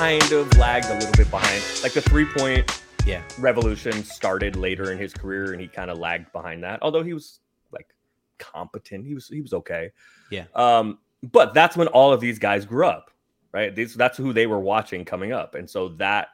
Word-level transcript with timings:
Kind 0.00 0.32
of 0.32 0.56
lagged 0.56 0.86
a 0.86 0.94
little 0.94 1.12
bit 1.12 1.30
behind. 1.30 1.62
Like 1.82 1.92
the 1.92 2.00
three 2.00 2.24
point 2.24 2.82
Yeah. 3.04 3.22
revolution 3.38 4.02
started 4.02 4.56
later 4.56 4.92
in 4.92 4.98
his 4.98 5.12
career, 5.12 5.52
and 5.52 5.60
he 5.60 5.68
kind 5.68 5.90
of 5.90 5.98
lagged 5.98 6.32
behind 6.32 6.64
that. 6.64 6.78
Although 6.80 7.02
he 7.02 7.12
was 7.12 7.40
like 7.70 7.94
competent, 8.38 9.04
he 9.04 9.12
was 9.14 9.28
he 9.28 9.42
was 9.42 9.52
okay. 9.52 9.90
Yeah. 10.30 10.46
Um, 10.54 11.00
but 11.22 11.52
that's 11.52 11.76
when 11.76 11.86
all 11.88 12.14
of 12.14 12.20
these 12.20 12.38
guys 12.38 12.64
grew 12.64 12.86
up, 12.86 13.10
right? 13.52 13.74
These 13.76 13.94
that's 13.94 14.16
who 14.16 14.32
they 14.32 14.46
were 14.46 14.60
watching 14.60 15.04
coming 15.04 15.32
up, 15.32 15.54
and 15.54 15.68
so 15.68 15.88
that 15.90 16.28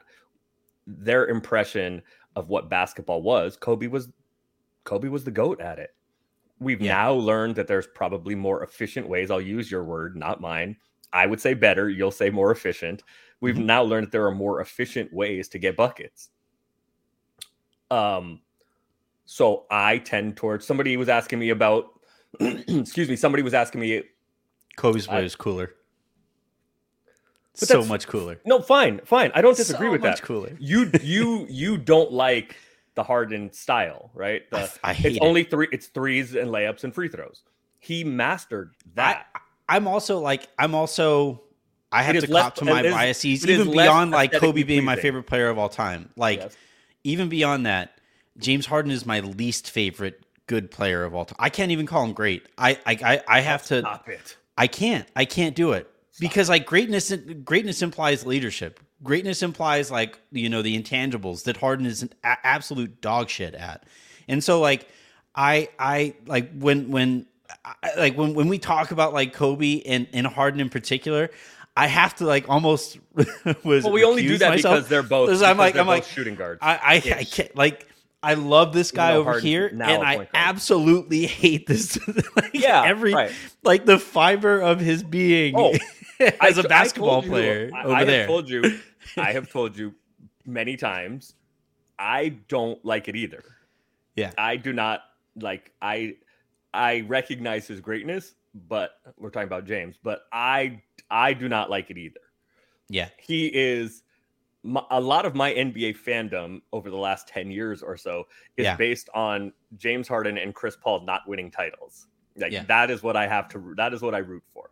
their 0.85 1.27
impression 1.27 2.01
of 2.37 2.47
what 2.47 2.69
basketball 2.69 3.21
was, 3.21 3.57
Kobe 3.57 3.87
was 3.87 4.07
Kobe 4.85 5.09
was 5.09 5.25
the 5.25 5.31
goat 5.31 5.59
at 5.59 5.77
it. 5.77 5.93
We've 6.59 6.81
Yeah. 6.81 6.93
now 6.93 7.13
learned 7.15 7.55
that 7.55 7.67
there's 7.67 7.87
probably 7.87 8.33
more 8.33 8.63
efficient 8.63 9.09
ways. 9.09 9.29
I'll 9.29 9.41
use 9.41 9.69
your 9.69 9.83
word, 9.83 10.15
not 10.15 10.39
mine. 10.39 10.77
I 11.11 11.25
would 11.25 11.41
say 11.41 11.53
better. 11.53 11.89
You'll 11.89 12.11
say 12.11 12.29
more 12.29 12.51
efficient. 12.51 13.03
We've 13.39 13.55
Mhm. 13.55 13.65
now 13.65 13.83
learned 13.83 14.07
that 14.07 14.11
there 14.11 14.25
are 14.25 14.33
more 14.35 14.61
efficient 14.61 15.13
ways 15.13 15.47
to 15.49 15.59
get 15.59 15.75
buckets. 15.75 16.29
Um, 17.91 18.41
so 19.25 19.65
I 19.69 19.99
tend 19.99 20.37
towards 20.37 20.65
somebody 20.65 20.97
was 20.97 21.09
asking 21.09 21.39
me 21.39 21.49
about. 21.49 21.99
excuse 22.39 23.09
me. 23.09 23.15
Somebody 23.15 23.43
was 23.43 23.53
asking 23.53 23.81
me. 23.81 24.03
Kobe's 24.75 25.07
I- 25.07 25.15
way 25.19 25.25
is 25.25 25.35
cooler. 25.35 25.73
So 27.53 27.83
much 27.83 28.07
cooler. 28.07 28.39
No, 28.45 28.61
fine, 28.61 28.99
fine. 29.03 29.31
I 29.33 29.41
don't 29.41 29.57
disagree 29.57 29.87
So 29.87 29.91
with 29.93 30.01
that. 30.03 30.21
cooler. 30.21 30.55
You 30.59 30.91
you 31.01 31.47
you 31.49 31.77
don't 31.77 32.11
like 32.11 32.55
the 32.93 33.01
Harden 33.03 33.51
style, 33.51 34.11
right? 34.13 34.47
The, 34.51 34.71
I 34.83 34.93
hate 34.93 35.13
it's 35.13 35.17
it. 35.17 35.21
only 35.25 35.43
three. 35.43 35.67
It's 35.71 35.87
threes 35.87 36.35
and 36.35 36.49
layups 36.51 36.83
and 36.83 36.93
free 36.93 37.07
throws. 37.07 37.41
He 37.79 38.03
mastered 38.03 38.75
that. 38.93 39.25
I'm 39.67 39.87
also 39.87 40.19
like 40.19 40.47
I'm 40.59 40.75
also 40.75 41.41
I 41.91 42.03
have 42.03 42.19
to 42.19 42.27
cop 42.27 42.55
to 42.55 42.65
my 42.65 42.83
is- 42.83 42.93
biases, 42.93 43.47
even 43.47 43.71
beyond 43.71 44.11
like 44.11 44.33
Kobe 44.33 44.63
being 44.63 44.83
my 44.83 44.95
favorite 44.95 45.23
player 45.23 45.49
of 45.49 45.57
all 45.57 45.69
time. 45.69 46.09
Like 46.15 46.39
Yes. 46.39 46.57
even 47.03 47.29
beyond 47.29 47.65
that, 47.65 47.97
James 48.37 48.65
Harden 48.65 48.91
is 48.91 49.05
my 49.05 49.21
least 49.21 49.69
favorite 49.69 50.21
good 50.47 50.69
player 50.71 51.03
of 51.03 51.13
all 51.15 51.25
time. 51.25 51.37
I 51.39 51.49
can't 51.49 51.71
even 51.71 51.85
call 51.85 52.03
him 52.03 52.13
great. 52.13 52.45
I 52.57 52.71
I 52.85 52.97
I, 53.03 53.21
I 53.27 53.39
have 53.41 53.65
to. 53.67 53.79
Stop 53.79 54.09
it. 54.09 54.37
I 54.57 54.67
can't. 54.67 55.07
I 55.15 55.25
can't 55.25 55.55
do 55.55 55.71
it 55.73 55.89
because 56.19 56.49
like 56.49 56.65
greatness 56.65 57.13
greatness 57.45 57.81
implies 57.81 58.25
leadership. 58.25 58.79
Greatness 59.03 59.43
implies 59.43 59.91
like 59.91 60.17
you 60.31 60.49
know 60.49 60.61
the 60.61 60.81
intangibles 60.81 61.43
that 61.43 61.57
Harden 61.57 61.85
is 61.85 62.01
an 62.03 62.11
a- 62.23 62.37
absolute 62.43 62.99
dog 63.01 63.29
shit 63.29 63.53
at. 63.55 63.83
And 64.27 64.43
so 64.43 64.59
like 64.59 64.87
I 65.35 65.69
I 65.79 66.15
like 66.25 66.51
when 66.57 66.89
when 66.91 67.27
I, 67.63 67.75
like 67.97 68.17
when 68.17 68.33
when 68.33 68.47
we 68.47 68.57
talk 68.57 68.91
about 68.91 69.13
like 69.13 69.33
Kobe 69.33 69.81
and 69.85 70.07
and 70.13 70.25
Harden 70.25 70.59
in 70.59 70.69
particular, 70.69 71.29
I 71.77 71.87
have 71.87 72.15
to 72.15 72.25
like 72.25 72.49
almost 72.49 72.97
was 73.63 73.83
Well, 73.83 73.91
we 73.91 74.03
only 74.03 74.23
do 74.27 74.37
that 74.39 74.49
myself. 74.49 74.75
because 74.75 74.89
they're 74.89 75.03
both. 75.03 75.27
Because 75.27 75.41
I'm 75.43 75.57
like 75.57 75.75
I'm 75.75 75.87
like 75.87 76.03
shooting 76.05 76.35
guards. 76.35 76.59
I 76.61 76.75
I, 76.75 76.95
I 77.19 77.23
can't 77.23 77.55
like 77.55 77.87
I 78.23 78.33
love 78.33 78.73
this 78.73 78.91
guy 78.91 79.13
over 79.13 79.25
Harden's 79.31 79.43
here, 79.43 79.67
and 79.67 79.83
I 79.83 80.27
absolutely 80.33 81.27
hate 81.27 81.67
this. 81.67 81.99
like, 82.35 82.51
Yeah, 82.53 82.83
every 82.83 83.13
right. 83.13 83.31
like 83.63 83.85
the 83.85 83.99
fiber 83.99 84.59
of 84.59 84.79
his 84.79 85.03
being 85.03 85.53
Oh, 85.55 85.73
as 86.19 86.57
I- 86.57 86.61
a 86.61 86.65
I 86.65 86.67
basketball 86.67 87.23
you- 87.23 87.29
player 87.29 87.69
I, 87.75 87.83
over 87.83 87.93
I 87.93 88.03
there. 88.05 88.19
Have 88.21 88.27
told 88.27 88.49
you, 88.49 88.79
I 89.17 89.31
have 89.33 89.51
told 89.51 89.77
you 89.77 89.93
many 90.45 90.75
times. 90.77 91.35
I 91.99 92.29
don't 92.47 92.83
like 92.83 93.07
it 93.07 93.15
either. 93.15 93.43
Yeah. 94.15 94.31
I 94.37 94.55
do 94.57 94.73
not 94.73 95.01
like. 95.39 95.71
I 95.81 96.15
I 96.73 97.01
recognize 97.01 97.67
his 97.67 97.79
greatness, 97.81 98.33
but 98.67 98.91
we're 99.17 99.29
talking 99.29 99.47
about 99.47 99.65
James. 99.65 99.95
But 100.01 100.21
I 100.33 100.81
I 101.09 101.33
do 101.33 101.47
not 101.49 101.69
like 101.69 101.89
it 101.89 101.97
either. 101.97 102.19
yeah, 102.89 103.09
He 103.19 103.47
is. 103.47 104.03
My, 104.63 104.83
a 104.91 104.99
lot 104.99 105.25
of 105.25 105.33
my 105.35 105.53
NBA 105.53 105.97
fandom 105.97 106.61
over 106.73 106.89
the 106.89 106.97
last 106.97 107.27
10 107.29 107.51
years 107.51 107.81
or 107.81 107.95
so 107.95 108.25
is 108.57 108.65
Yeah. 108.65 108.75
based 108.75 109.07
on 109.13 109.53
James 109.77 110.07
Harden 110.09 110.37
and 110.37 110.53
Chris 110.53 110.75
Paul 110.75 111.01
not 111.05 111.21
winning 111.27 111.49
titles. 111.51 112.07
Like 112.35 112.51
Yeah. 112.51 112.63
that 112.65 112.91
is 112.91 113.01
what 113.01 113.15
I 113.15 113.27
have 113.27 113.47
to 113.49 113.73
that 113.77 113.93
is 113.93 114.01
what 114.01 114.13
I 114.13 114.17
root 114.17 114.43
for. 114.53 114.69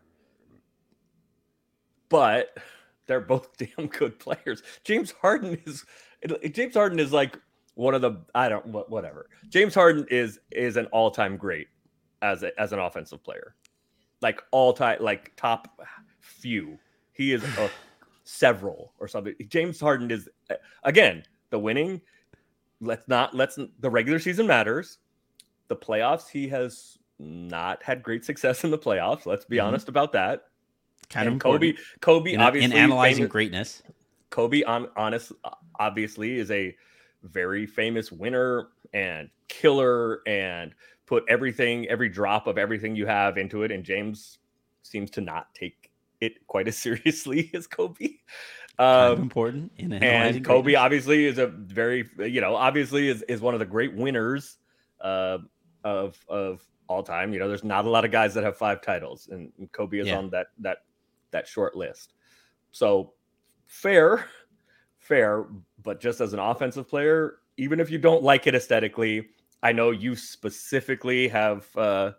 But 2.09 2.57
they're 3.07 3.21
both 3.21 3.55
damn 3.57 3.87
good 3.87 4.19
players. 4.19 4.63
James 4.83 5.11
Harden 5.11 5.61
is 5.65 5.85
James 6.51 6.73
Harden 6.73 6.99
is 6.99 7.13
like 7.13 7.37
one 7.75 7.93
of 7.93 8.01
the 8.01 8.21
I 8.33 8.49
don't 8.49 8.65
wha- 8.67 8.85
whatever. 8.87 9.29
James 9.49 9.73
Harden 9.75 10.05
is 10.09 10.39
is 10.51 10.77
an 10.77 10.87
all-time 10.87 11.37
great 11.37 11.67
as 12.21 12.43
a, 12.43 12.59
as 12.59 12.73
an 12.73 12.79
offensive 12.79 13.23
player. 13.23 13.55
Like 14.21 14.41
all 14.51 14.73
time 14.73 14.97
like 15.01 15.33
top 15.35 15.79
few. 16.25 16.77
He 17.13 17.31
is 17.31 17.43
a 17.57 17.69
several 18.23 18.93
or 18.99 19.07
something. 19.07 19.35
James 19.47 19.79
Harden 19.79 20.09
is 20.11 20.27
again, 20.83 21.23
the 21.51 21.59
winning 21.59 22.01
let's 22.81 23.07
not 23.07 23.33
let's 23.33 23.57
the 23.79 23.89
regular 23.89 24.19
season 24.19 24.47
matters. 24.47 24.97
The 25.67 25.75
playoffs 25.75 26.27
he 26.27 26.47
has 26.49 26.97
not 27.19 27.81
had 27.83 28.03
great 28.03 28.25
success 28.25 28.63
in 28.63 28.71
the 28.71 28.77
playoffs. 28.77 29.25
Let's 29.25 29.45
be 29.45 29.57
Mhm. 29.57 29.63
honest 29.65 29.87
about 29.89 30.11
that. 30.13 30.47
kind 31.07 31.27
And 31.27 31.35
of 31.35 31.41
Kobe 31.41 31.67
important 31.69 32.01
Kobe 32.01 32.33
in, 32.33 32.41
obviously 32.41 32.71
in 32.71 32.77
analyzing 32.83 33.17
famous- 33.17 33.31
greatness. 33.31 33.83
Kobe, 34.31 34.63
on 34.63 34.89
honest, 34.97 35.31
obviously 35.79 36.39
is 36.39 36.49
a 36.49 36.75
very 37.21 37.67
famous 37.67 38.11
winner 38.11 38.69
and 38.91 39.29
killer, 39.47 40.21
and 40.27 40.73
put 41.05 41.23
everything, 41.29 41.87
every 41.89 42.09
drop 42.09 42.47
of 42.47 42.57
everything 42.57 42.95
you 42.95 43.05
have 43.05 43.37
into 43.37 43.61
it. 43.61 43.71
And 43.71 43.83
James 43.83 44.39
seems 44.81 45.11
to 45.11 45.21
not 45.21 45.53
take 45.53 45.91
it 46.21 46.45
quite 46.47 46.67
as 46.67 46.77
seriously 46.85 47.51
as 47.53 47.67
Kobe. 47.67 48.07
Kind 48.77 49.13
of 49.13 49.17
Um, 49.17 49.23
important 49.23 49.71
in 49.77 49.93
and 49.93 50.43
Kobe 50.43 50.63
greatness. 50.73 50.79
obviously 50.81 51.25
is 51.25 51.37
a 51.37 51.47
very, 51.47 52.09
you 52.19 52.41
know, 52.41 52.55
obviously 52.55 53.07
is, 53.07 53.21
is 53.23 53.39
one 53.41 53.53
of 53.53 53.59
the 53.59 53.65
great 53.65 53.93
winners 53.95 54.57
uh, 55.01 55.37
of 55.83 56.17
of 56.27 56.61
all 56.87 57.01
time. 57.03 57.31
You 57.33 57.39
know, 57.39 57.47
there's 57.47 57.63
not 57.63 57.85
a 57.85 57.89
lot 57.89 58.03
of 58.05 58.11
guys 58.11 58.33
that 58.33 58.43
have 58.43 58.57
five 58.57 58.81
titles, 58.81 59.29
and, 59.31 59.51
and 59.57 59.71
Kobe 59.71 59.99
is 59.99 60.07
Yeah. 60.07 60.17
on 60.17 60.29
that 60.31 60.47
that 60.59 60.79
that 61.31 61.47
short 61.47 61.75
list. 61.75 62.13
So 62.71 63.13
fair, 63.65 64.25
fair, 64.99 65.45
but 65.81 66.01
just 66.01 66.19
as 66.19 66.33
an 66.33 66.39
offensive 66.39 66.87
player, 66.87 67.37
even 67.57 67.79
if 67.79 67.89
you 67.89 67.97
don't 67.97 68.23
like 68.23 68.45
it 68.45 68.55
aesthetically, 68.55 69.29
I 69.63 69.71
know 69.71 69.91
you 69.91 70.15
specifically 70.17 71.27
have 71.29 71.65
uh, 71.77 72.11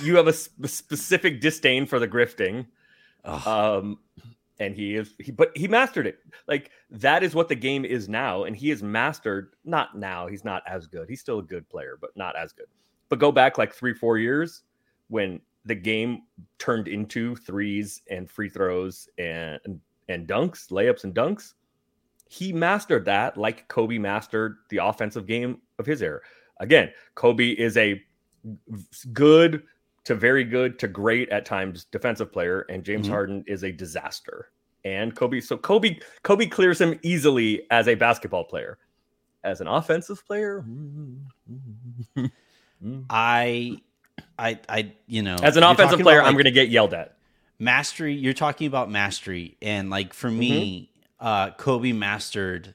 you 0.00 0.14
have 0.16 0.28
a 0.28 0.32
sp- 0.32 0.66
specific 0.66 1.40
disdain 1.40 1.86
for 1.86 1.98
the 1.98 2.06
grifting. 2.08 2.66
Um, 3.24 3.98
and 4.58 4.74
he 4.74 4.94
is, 4.96 5.14
he, 5.18 5.32
but 5.32 5.56
he 5.56 5.68
mastered 5.68 6.06
it. 6.06 6.18
Like 6.46 6.70
that 6.90 7.22
is 7.22 7.34
what 7.34 7.48
the 7.48 7.54
game 7.54 7.84
is 7.84 8.08
now, 8.08 8.44
and 8.44 8.56
he 8.56 8.68
has 8.70 8.82
mastered. 8.82 9.54
Not 9.64 9.96
now, 9.96 10.26
he's 10.26 10.44
not 10.44 10.62
as 10.66 10.86
good. 10.86 11.08
He's 11.08 11.20
still 11.20 11.38
a 11.40 11.42
good 11.42 11.68
player, 11.68 11.98
but 12.00 12.16
not 12.16 12.36
as 12.36 12.52
good. 12.52 12.66
But 13.08 13.18
go 13.18 13.32
back 13.32 13.58
like 13.58 13.74
three, 13.74 13.94
four 13.94 14.18
years 14.18 14.62
when 15.08 15.40
the 15.64 15.74
game 15.74 16.22
turned 16.58 16.88
into 16.88 17.36
threes 17.36 18.02
and 18.10 18.30
free 18.30 18.48
throws 18.48 19.08
and 19.18 19.60
and 20.08 20.26
dunks, 20.26 20.70
layups 20.70 21.04
and 21.04 21.14
dunks. 21.14 21.54
He 22.28 22.52
mastered 22.52 23.04
that 23.04 23.36
like 23.36 23.68
Kobe 23.68 23.98
mastered 23.98 24.56
the 24.70 24.78
offensive 24.78 25.26
game 25.26 25.60
of 25.78 25.86
his 25.86 26.02
era. 26.02 26.20
Again, 26.60 26.90
Kobe 27.14 27.50
is 27.50 27.76
a 27.76 28.02
good 29.12 29.62
to 30.04 30.14
very 30.14 30.44
good 30.44 30.78
to 30.80 30.88
great 30.88 31.28
at 31.30 31.44
times 31.46 31.84
defensive 31.86 32.32
player, 32.32 32.62
and 32.68 32.82
James 32.84 33.06
Mhm. 33.06 33.10
Harden 33.10 33.44
is 33.46 33.62
a 33.64 33.72
disaster. 33.72 34.50
And 34.84 35.14
Kobe, 35.14 35.40
so 35.40 35.56
Kobe, 35.56 35.98
Kobe 36.24 36.46
clears 36.46 36.80
him 36.80 36.98
easily 37.02 37.62
as 37.70 37.86
a 37.86 37.94
basketball 37.94 38.44
player. 38.44 38.78
As 39.44 39.60
an 39.60 39.66
offensive 39.68 40.24
player, 40.26 40.64
I, 43.10 43.76
I, 44.38 44.58
I, 44.68 44.92
you 45.06 45.22
know, 45.22 45.36
as 45.42 45.56
an 45.56 45.62
offensive 45.62 46.00
player, 46.00 46.18
about, 46.18 46.28
I'm 46.28 46.34
going 46.34 46.44
to 46.44 46.50
get 46.50 46.68
yelled 46.68 46.94
at. 46.94 47.16
mastery. 47.58 48.14
You're 48.14 48.32
talking 48.34 48.66
about 48.66 48.90
mastery, 48.90 49.56
and 49.62 49.90
like 49.90 50.12
for 50.14 50.30
me, 50.30 50.90
Mm-hmm. 51.20 51.26
uh, 51.26 51.50
Kobe 51.52 51.92
mastered 51.92 52.74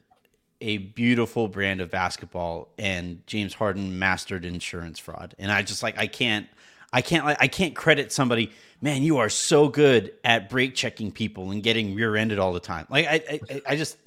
a 0.62 0.78
beautiful 0.78 1.48
brand 1.48 1.82
of 1.82 1.92
basketball, 1.92 2.70
and 2.80 3.26
James 3.28 3.54
Harden 3.54 4.00
mastered 4.00 4.44
insurance 4.46 4.98
fraud. 5.00 5.36
And 5.40 5.52
I 5.52 5.62
just 5.62 5.84
like 5.84 5.98
I 5.98 6.08
can't, 6.08 6.48
I 6.94 7.02
can't 7.02 7.26
like 7.26 7.38
I 7.40 7.48
can't 7.48 7.76
credit 7.76 8.12
somebody. 8.12 8.52
Man, 8.82 9.02
you 9.04 9.18
are 9.18 9.30
so 9.30 9.68
good 9.70 10.14
at 10.24 10.50
break 10.50 10.76
checking 10.76 11.12
people 11.12 11.52
and 11.52 11.64
getting 11.64 11.96
rear-ended 11.96 12.40
all 12.40 12.54
the 12.54 12.60
time. 12.60 12.86
Like 12.90 13.08
I, 13.08 13.40
I, 13.50 13.62
I 13.70 13.76
just. 13.76 13.98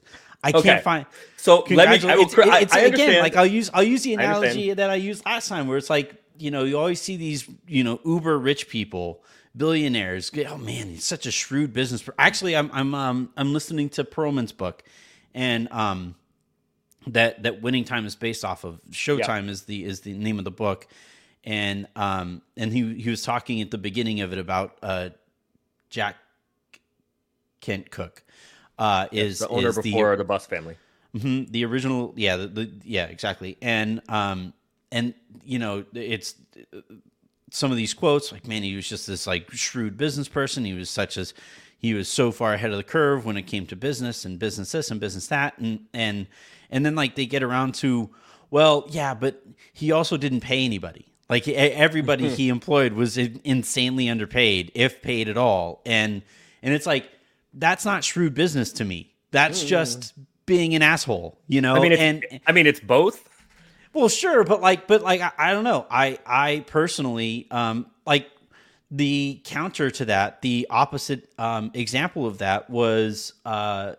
I 0.42 0.52
Okay. 0.52 0.62
can't 0.62 0.82
find. 0.82 1.06
So 1.36 1.64
let 1.70 1.90
me. 1.90 1.96
I, 2.08 2.16
will, 2.16 2.26
Congratulations. 2.26 2.62
It's, 2.62 2.72
I 2.72 2.78
again 2.80 2.86
understand. 2.86 3.22
like 3.22 3.36
I'll 3.36 3.46
use 3.46 3.70
I'll 3.74 3.82
use 3.82 4.02
the 4.04 4.16
I 4.16 4.22
analogy 4.24 4.72
that 4.74 4.90
I 4.90 4.94
used 4.94 5.24
last 5.26 5.48
time, 5.48 5.68
where 5.68 5.76
it's 5.76 5.90
like 5.90 6.14
you 6.38 6.50
know 6.50 6.64
you 6.64 6.78
always 6.78 7.00
see 7.00 7.16
these 7.16 7.46
you 7.66 7.84
know 7.84 8.00
uber 8.06 8.38
rich 8.38 8.68
people, 8.68 9.22
billionaires. 9.54 10.30
Oh 10.48 10.56
man, 10.56 10.88
he's 10.88 11.04
such 11.04 11.26
a 11.26 11.30
shrewd 11.30 11.74
business. 11.74 12.08
Actually, 12.18 12.56
I'm 12.56 12.70
I'm 12.72 12.94
um 12.94 13.30
I'm 13.36 13.52
listening 13.52 13.90
to 13.90 14.04
Pearlman's 14.04 14.52
book, 14.52 14.82
and 15.34 15.70
um 15.72 16.14
that 17.08 17.42
that 17.42 17.60
winning 17.62 17.84
time 17.84 18.06
is 18.06 18.16
based 18.16 18.44
off 18.44 18.64
of 18.64 18.80
Showtime 18.90 19.48
is 19.50 19.64
the 19.64 19.84
is 19.84 20.00
the 20.00 20.14
name 20.14 20.38
of 20.38 20.44
the 20.44 20.50
book, 20.50 20.86
and 21.44 21.86
um 21.96 22.42
and 22.56 22.72
he 22.72 22.94
he 22.94 23.10
was 23.10 23.22
talking 23.22 23.60
at 23.60 23.70
the 23.70 23.78
beginning 23.78 24.20
of 24.20 24.32
it 24.32 24.38
about 24.38 24.76
uh 24.82 25.10
Jack 25.90 26.16
Kent 27.60 27.90
Cooke. 27.90 28.22
Uh, 28.78 29.06
is 29.12 29.40
the 29.40 29.48
owner 29.48 29.68
is 29.68 29.78
before 29.78 30.16
the 30.16 30.24
Buss 30.24 30.46
family. 30.46 30.76
hmm 31.12 31.44
The 31.50 31.66
original, 31.66 32.14
yeah, 32.16 32.36
the, 32.36 32.46
the 32.46 32.70
yeah, 32.82 33.04
exactly. 33.04 33.58
And 33.60 34.00
um, 34.08 34.54
and 34.90 35.12
you 35.44 35.58
know, 35.58 35.84
it's 35.92 36.34
some 37.50 37.70
of 37.70 37.76
these 37.76 37.92
quotes 37.92 38.32
like, 38.32 38.46
man, 38.46 38.62
he 38.62 38.74
was 38.74 38.88
just 38.88 39.06
this 39.06 39.26
like 39.26 39.50
shrewd 39.50 39.98
business 39.98 40.28
person. 40.28 40.64
He 40.64 40.72
was 40.72 40.88
such 40.88 41.18
as 41.18 41.34
he 41.78 41.92
was 41.92 42.08
so 42.08 42.32
far 42.32 42.54
ahead 42.54 42.70
of 42.70 42.78
the 42.78 42.84
curve 42.84 43.26
when 43.26 43.36
it 43.36 43.42
came 43.42 43.66
to 43.66 43.76
business 43.76 44.24
and 44.24 44.38
business 44.38 44.72
this 44.72 44.90
and 44.90 44.98
business 44.98 45.26
that, 45.26 45.58
and 45.58 45.86
and 45.92 46.26
and 46.70 46.86
then 46.86 46.94
like 46.94 47.16
they 47.16 47.26
get 47.26 47.42
around 47.42 47.74
to, 47.76 48.08
well, 48.50 48.86
yeah, 48.90 49.12
but 49.12 49.42
he 49.74 49.92
also 49.92 50.16
didn't 50.16 50.40
pay 50.40 50.64
anybody. 50.64 51.09
Like 51.30 51.46
everybody 51.46 52.28
he 52.28 52.48
employed 52.48 52.92
was 52.92 53.16
insanely 53.16 54.08
underpaid, 54.08 54.72
if 54.74 55.00
paid 55.00 55.28
at 55.28 55.36
all, 55.36 55.80
and 55.86 56.22
and 56.60 56.74
it's 56.74 56.86
like 56.86 57.08
that's 57.54 57.84
not 57.84 58.02
shrewd 58.02 58.34
business 58.34 58.72
to 58.74 58.84
me. 58.84 59.14
That's 59.30 59.62
just 59.62 60.12
being 60.44 60.74
an 60.74 60.82
asshole, 60.82 61.38
you 61.46 61.60
know. 61.60 61.76
I 61.76 61.80
mean, 61.80 61.92
it's, 61.92 62.02
and 62.02 62.40
I 62.48 62.52
mean, 62.52 62.66
it's 62.66 62.80
both. 62.80 63.28
well, 63.94 64.08
sure, 64.08 64.42
but 64.42 64.60
like, 64.60 64.88
but 64.88 65.02
like, 65.02 65.20
I, 65.20 65.30
I 65.38 65.52
don't 65.52 65.62
know. 65.62 65.86
I 65.88 66.18
I 66.26 66.64
personally 66.66 67.46
um 67.52 67.86
like 68.04 68.28
the 68.90 69.40
counter 69.44 69.88
to 69.88 70.06
that. 70.06 70.42
The 70.42 70.66
opposite 70.68 71.32
um 71.38 71.70
example 71.74 72.26
of 72.26 72.38
that 72.38 72.68
was 72.68 73.34
uh 73.44 73.94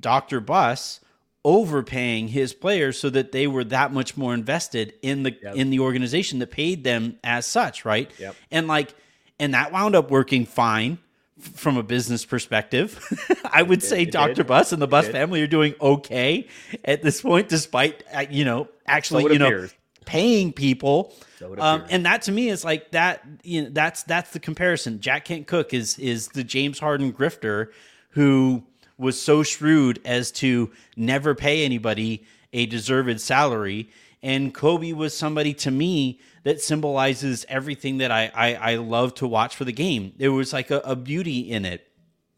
Doctor 0.00 0.40
Buss 0.40 1.00
overpaying 1.44 2.28
his 2.28 2.54
players 2.54 2.98
so 2.98 3.10
that 3.10 3.32
they 3.32 3.46
were 3.46 3.64
that 3.64 3.92
much 3.92 4.16
more 4.16 4.32
invested 4.32 4.94
in 5.02 5.22
the 5.24 5.36
Yep. 5.42 5.56
in 5.56 5.70
the 5.70 5.80
organization 5.80 6.38
that 6.38 6.50
paid 6.50 6.84
them 6.84 7.18
as 7.22 7.46
such, 7.46 7.84
right? 7.84 8.10
Yep. 8.18 8.36
And 8.50 8.66
like, 8.66 8.94
and 9.38 9.52
that 9.54 9.72
wound 9.72 9.94
up 9.94 10.10
working 10.10 10.46
fine 10.46 10.98
from 11.38 11.76
a 11.76 11.82
business 11.82 12.24
perspective. 12.24 12.98
I 13.52 13.62
would 13.62 13.82
say 13.82 14.04
did. 14.04 14.12
Dr. 14.12 14.44
Buss 14.44 14.72
and 14.72 14.80
the 14.80 14.86
Buss 14.86 15.06
did. 15.06 15.12
family 15.12 15.42
are 15.42 15.46
doing 15.46 15.74
okay 15.80 16.48
at 16.84 17.02
this 17.02 17.20
point, 17.20 17.48
despite 17.48 18.02
uh, 18.14 18.24
you 18.30 18.44
know 18.44 18.68
actually 18.86 19.24
So 19.24 19.32
you 19.32 19.38
know 19.38 19.68
paying 20.06 20.52
people. 20.52 21.14
So 21.38 21.54
Um, 21.58 21.84
and 21.90 22.06
that 22.06 22.22
to 22.22 22.32
me 22.32 22.48
is 22.48 22.64
like 22.64 22.92
that. 22.92 23.22
You 23.42 23.64
know, 23.64 23.68
that's 23.70 24.02
that's 24.04 24.30
the 24.30 24.40
comparison. 24.40 25.00
Jack 25.00 25.26
Kent 25.26 25.46
Cooke 25.46 25.74
is 25.74 25.98
is 25.98 26.28
the 26.28 26.44
James 26.44 26.78
Harden 26.78 27.12
grifter 27.12 27.68
who 28.10 28.62
was 28.98 29.20
so 29.20 29.42
shrewd 29.42 30.00
as 30.04 30.30
to 30.32 30.70
never 30.96 31.34
pay 31.34 31.64
anybody 31.64 32.24
a 32.52 32.66
deserved 32.66 33.20
salary. 33.20 33.88
And 34.22 34.54
Kobe 34.54 34.92
was 34.92 35.16
somebody 35.16 35.52
to 35.54 35.70
me 35.70 36.20
that 36.44 36.60
symbolizes 36.60 37.44
everything 37.48 37.98
that 37.98 38.10
I 38.10 38.30
I, 38.34 38.54
I 38.72 38.74
love 38.76 39.14
to 39.16 39.26
watch 39.26 39.54
for 39.56 39.64
the 39.64 39.72
game. 39.72 40.12
There 40.16 40.32
was 40.32 40.52
like 40.52 40.70
a, 40.70 40.78
a 40.80 40.96
beauty 40.96 41.40
in 41.50 41.64
it 41.64 41.86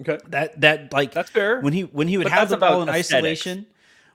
Okay. 0.00 0.18
that 0.28 0.60
that 0.60 0.92
like 0.92 1.12
That's 1.12 1.30
fair. 1.30 1.60
when 1.60 1.72
he 1.72 1.82
when 1.82 2.08
he 2.08 2.18
would 2.18 2.24
But 2.24 2.32
have 2.32 2.48
the 2.48 2.56
ball 2.56 2.82
in 2.82 2.88
aesthetics. 2.88 3.40
isolation. 3.42 3.66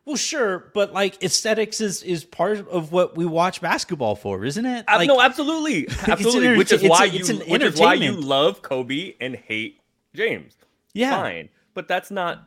Well, 0.04 0.16
sure, 0.16 0.72
but 0.74 0.94
like 0.94 1.24
aesthetics 1.24 1.80
is 1.80 2.02
is 2.04 2.24
part 2.26 2.68
of 2.70 2.92
what 2.92 3.16
we 3.16 3.26
watch 3.26 3.62
basketball 3.62 4.16
for, 4.16 4.44
isn't 4.44 4.66
it? 4.66 4.84
Like, 4.88 5.08
no, 5.08 5.22
absolutely, 5.22 5.88
absolutely. 6.08 6.58
which 6.58 6.72
is 6.72 6.82
why 6.84 7.06
a- 7.06 7.08
you, 7.08 7.24
which 7.48 7.62
is 7.62 7.80
why 7.80 7.94
you 7.94 8.12
love 8.14 8.62
Kobe 8.64 9.14
and 9.22 9.36
hate 9.36 9.80
James. 10.16 10.56
yeah, 10.94 11.12
Fine, 11.22 11.50
but 11.74 11.88
that's 11.88 12.12
not. 12.12 12.44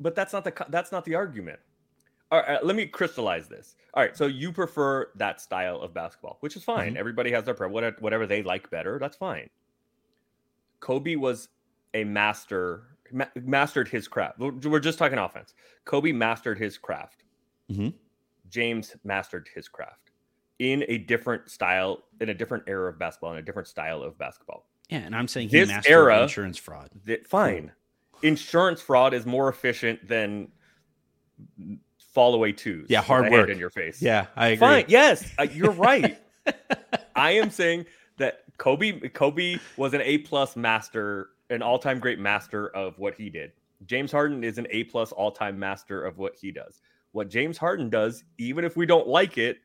But 0.00 0.14
that's 0.14 0.32
not 0.32 0.44
the 0.44 0.66
that's 0.68 0.90
not 0.92 1.04
the 1.04 1.14
argument. 1.14 1.60
All 2.30 2.40
right, 2.40 2.64
let 2.64 2.74
me 2.76 2.86
crystallize 2.86 3.46
this. 3.48 3.76
All 3.94 4.02
right, 4.02 4.16
so 4.16 4.26
you 4.26 4.52
prefer 4.52 5.10
that 5.16 5.40
style 5.40 5.80
of 5.82 5.92
basketball, 5.92 6.38
which 6.40 6.56
is 6.56 6.64
fine. 6.64 6.94
Mhm. 6.94 6.96
Everybody 6.96 7.30
has 7.32 7.44
their 7.44 7.52
pre- 7.54 7.68
whatever, 7.68 8.26
they 8.26 8.42
like 8.42 8.70
better. 8.70 8.98
That's 8.98 9.16
fine. 9.16 9.50
Kobe 10.80 11.14
was 11.16 11.48
a 11.94 12.04
master, 12.04 12.96
ma- 13.12 13.26
mastered 13.34 13.88
his 13.88 14.08
craft. 14.08 14.38
We're 14.38 14.80
just 14.80 14.98
talking 14.98 15.18
offense. 15.18 15.54
Kobe 15.84 16.12
mastered 16.12 16.58
his 16.58 16.78
craft. 16.78 17.24
Mhm. 17.70 17.94
James 18.48 18.96
mastered 19.04 19.48
his 19.54 19.68
craft 19.68 20.10
in 20.58 20.84
a 20.88 20.98
different 20.98 21.50
style, 21.50 22.02
in 22.20 22.28
a 22.30 22.34
different 22.34 22.64
era 22.66 22.88
of 22.90 22.98
basketball, 22.98 23.32
in 23.32 23.38
a 23.38 23.42
different 23.42 23.68
style 23.68 24.02
of 24.02 24.16
basketball. 24.18 24.66
yeah. 24.88 24.98
And 24.98 25.14
I'm 25.14 25.28
saying 25.28 25.48
he 25.48 25.58
This 25.60 25.68
mastered 25.68 25.92
era- 25.92 26.22
insurance 26.22 26.58
fraud. 26.58 26.90
That 27.04 27.26
fine. 27.26 27.72
Insurance 28.22 28.80
fraud 28.80 29.14
is 29.14 29.26
more 29.26 29.48
efficient 29.48 30.06
than 30.06 30.48
fall 32.12 32.34
away 32.34 32.52
twos. 32.52 32.88
Yeah, 32.88 33.02
hard 33.02 33.30
work. 33.30 33.48
in 33.48 33.58
your 33.58 33.70
face. 33.70 34.00
Yeah, 34.00 34.26
I 34.36 34.48
agree. 34.48 34.58
Fine. 34.58 34.84
Yes, 34.88 35.30
uh, 35.38 35.46
you're 35.52 35.72
right. 35.72 36.18
I 37.16 37.32
am 37.32 37.50
saying 37.50 37.86
that 38.18 38.44
Kobe 38.58 39.08
Kobe 39.08 39.58
was 39.76 39.94
an 39.94 40.02
A 40.02 40.18
plus 40.18 40.56
master, 40.56 41.30
an 41.50 41.62
all 41.62 41.78
time 41.78 41.98
great 41.98 42.18
master 42.18 42.68
of 42.68 42.98
what 42.98 43.14
he 43.14 43.30
did. 43.30 43.52
James 43.86 44.12
Harden 44.12 44.44
is 44.44 44.58
an 44.58 44.66
A 44.70 44.84
plus 44.84 45.12
all 45.12 45.30
time 45.30 45.58
master 45.58 46.04
of 46.04 46.18
what 46.18 46.36
he 46.40 46.50
does. 46.50 46.80
What 47.12 47.28
James 47.28 47.58
Harden 47.58 47.90
does, 47.90 48.24
even 48.38 48.64
if 48.64 48.76
we 48.76 48.86
don't 48.86 49.06
like 49.06 49.36
it, 49.36 49.56
it, 49.56 49.62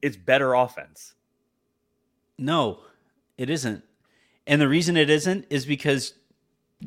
is 0.00 0.16
better 0.16 0.54
offense. 0.54 1.14
No, 2.38 2.80
it 3.36 3.50
isn't. 3.50 3.84
And 4.46 4.60
the 4.60 4.68
reason 4.68 4.96
it 4.96 5.10
isn't 5.10 5.46
is 5.50 5.66
because 5.66 6.14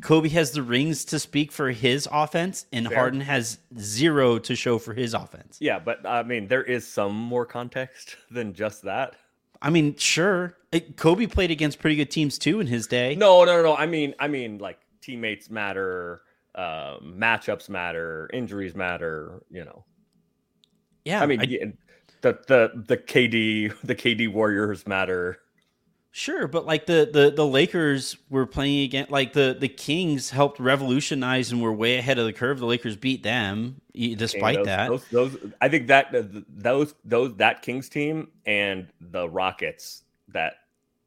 Kobe 0.02 0.30
has 0.30 0.52
the 0.52 0.64
rings 0.64 1.06
to 1.06 1.20
speak 1.20 1.52
for 1.52 1.72
his 1.72 2.08
offense, 2.12 2.66
and 2.72 2.88
Fair. 2.88 2.98
Harden 2.98 3.22
has 3.22 3.60
zero 3.78 4.38
to 4.40 4.56
show 4.56 4.78
for 4.78 4.94
his 4.94 5.14
offense. 5.14 5.58
Yeah, 5.60 5.80
but 5.80 6.06
I 6.06 6.24
mean, 6.24 6.48
there 6.48 6.64
is 6.64 6.88
some 6.88 7.16
more 7.16 7.46
context 7.46 8.18
than 8.32 8.54
just 8.54 8.84
that. 8.84 9.16
I 9.62 9.70
mean, 9.70 9.96
sure, 9.96 10.58
it, 10.72 10.98
Kobe 10.98 11.28
played 11.28 11.52
against 11.52 11.80
pretty 11.80 11.96
good 11.96 12.12
teams 12.12 12.38
too 12.38 12.60
in 12.60 12.68
his 12.68 12.88
day. 12.88 13.16
No, 13.16 13.44
no, 13.46 13.58
no, 13.58 13.64
no. 13.64 13.76
I 13.76 13.86
mean, 13.86 14.14
I 14.20 14.28
mean, 14.28 14.58
like 14.58 14.80
teammates 15.02 15.50
matter, 15.50 16.22
um, 16.56 17.16
matchups 17.18 17.70
matter, 17.70 18.30
injuries 18.34 18.76
matter. 18.76 19.42
You 19.50 19.66
know, 19.66 19.86
yeah, 21.06 21.22
I 21.22 21.26
mean, 21.26 21.42
yeah, 21.48 21.66
the 22.22 22.40
the 22.48 22.84
the 22.88 22.98
KD 22.98 23.74
the 23.84 23.96
KD 23.96 24.32
Warriors 24.32 24.86
matter. 24.86 25.40
Sure, 26.18 26.48
but 26.48 26.66
like 26.66 26.86
the, 26.86 27.10
the 27.12 27.30
the 27.30 27.46
Lakers 27.46 28.16
were 28.30 28.46
playing 28.46 28.86
against 28.86 29.12
like 29.12 29.34
the 29.34 29.54
the 29.60 29.68
Kings 29.68 30.30
helped 30.30 30.62
revolutionize 30.62 31.52
and 31.52 31.62
were 31.62 31.74
way 31.74 31.98
ahead 31.98 32.18
of 32.18 32.26
the 32.26 32.32
curve. 32.32 32.58
The 32.60 32.66
Lakers 32.66 32.96
beat 32.96 33.22
them 33.22 33.82
despite 33.94 34.60
those, 34.60 34.66
that. 34.66 34.88
those, 34.88 35.06
those, 35.10 35.52
I 35.60 35.68
think 35.68 35.88
that 35.88 36.16
those 36.48 36.96
those 37.04 37.36
that 37.36 37.64
Kings 37.64 37.90
team 37.90 38.30
and 38.46 38.88
the 39.02 39.28
Rockets 39.28 40.04
that 40.30 40.60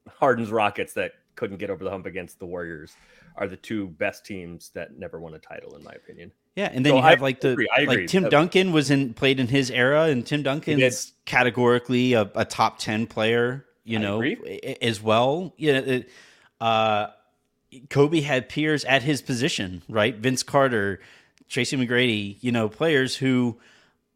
Harden's 0.07 0.51
Rockets 0.51 0.93
that 0.93 1.13
couldn't 1.33 1.57
get 1.57 1.71
over 1.71 1.83
the 1.83 1.89
hump 1.89 2.05
against 2.05 2.37
the 2.37 2.45
Warriors 2.45 2.93
are 3.35 3.47
the 3.47 3.57
two 3.57 3.87
best 3.87 4.27
teams 4.27 4.69
that 4.75 4.95
never 4.95 5.19
won 5.19 5.33
a 5.33 5.39
title, 5.39 5.75
in 5.75 5.83
my 5.83 5.93
opinion. 5.93 6.31
yeah, 6.55 6.69
and 6.71 6.85
then 6.85 6.91
So 6.91 6.97
you 6.97 7.01
have 7.01 7.19
I 7.19 7.23
like 7.23 7.41
the 7.41 7.53
agree, 7.53 7.69
I 7.75 7.81
agree. 7.81 7.97
like 8.01 8.07
Tim 8.09 8.29
Duncan 8.29 8.71
was 8.71 8.91
in 8.91 9.15
played 9.15 9.39
in 9.39 9.47
his 9.47 9.71
era, 9.71 10.03
and 10.03 10.23
Tim 10.23 10.43
Duncan's 10.43 11.13
categorically 11.25 12.13
a, 12.13 12.29
a 12.35 12.45
top 12.45 12.77
ten 12.77 13.07
player. 13.07 13.65
You 13.89 13.99
I 13.99 14.01
know, 14.01 14.15
agree. 14.21 14.77
as 14.81 15.01
well. 15.01 15.53
You 15.57 15.73
know, 15.73 15.79
it, 15.79 16.09
uh, 16.61 17.07
Kobe 17.89 18.21
had 18.21 18.49
peers 18.49 18.83
at 18.85 19.03
his 19.03 19.21
position, 19.21 19.81
right? 19.89 20.15
Vince 20.15 20.43
Carter, 20.43 20.99
Tracy 21.47 21.77
McGrady. 21.77 22.37
You 22.41 22.51
know, 22.51 22.69
players 22.69 23.15
who. 23.15 23.59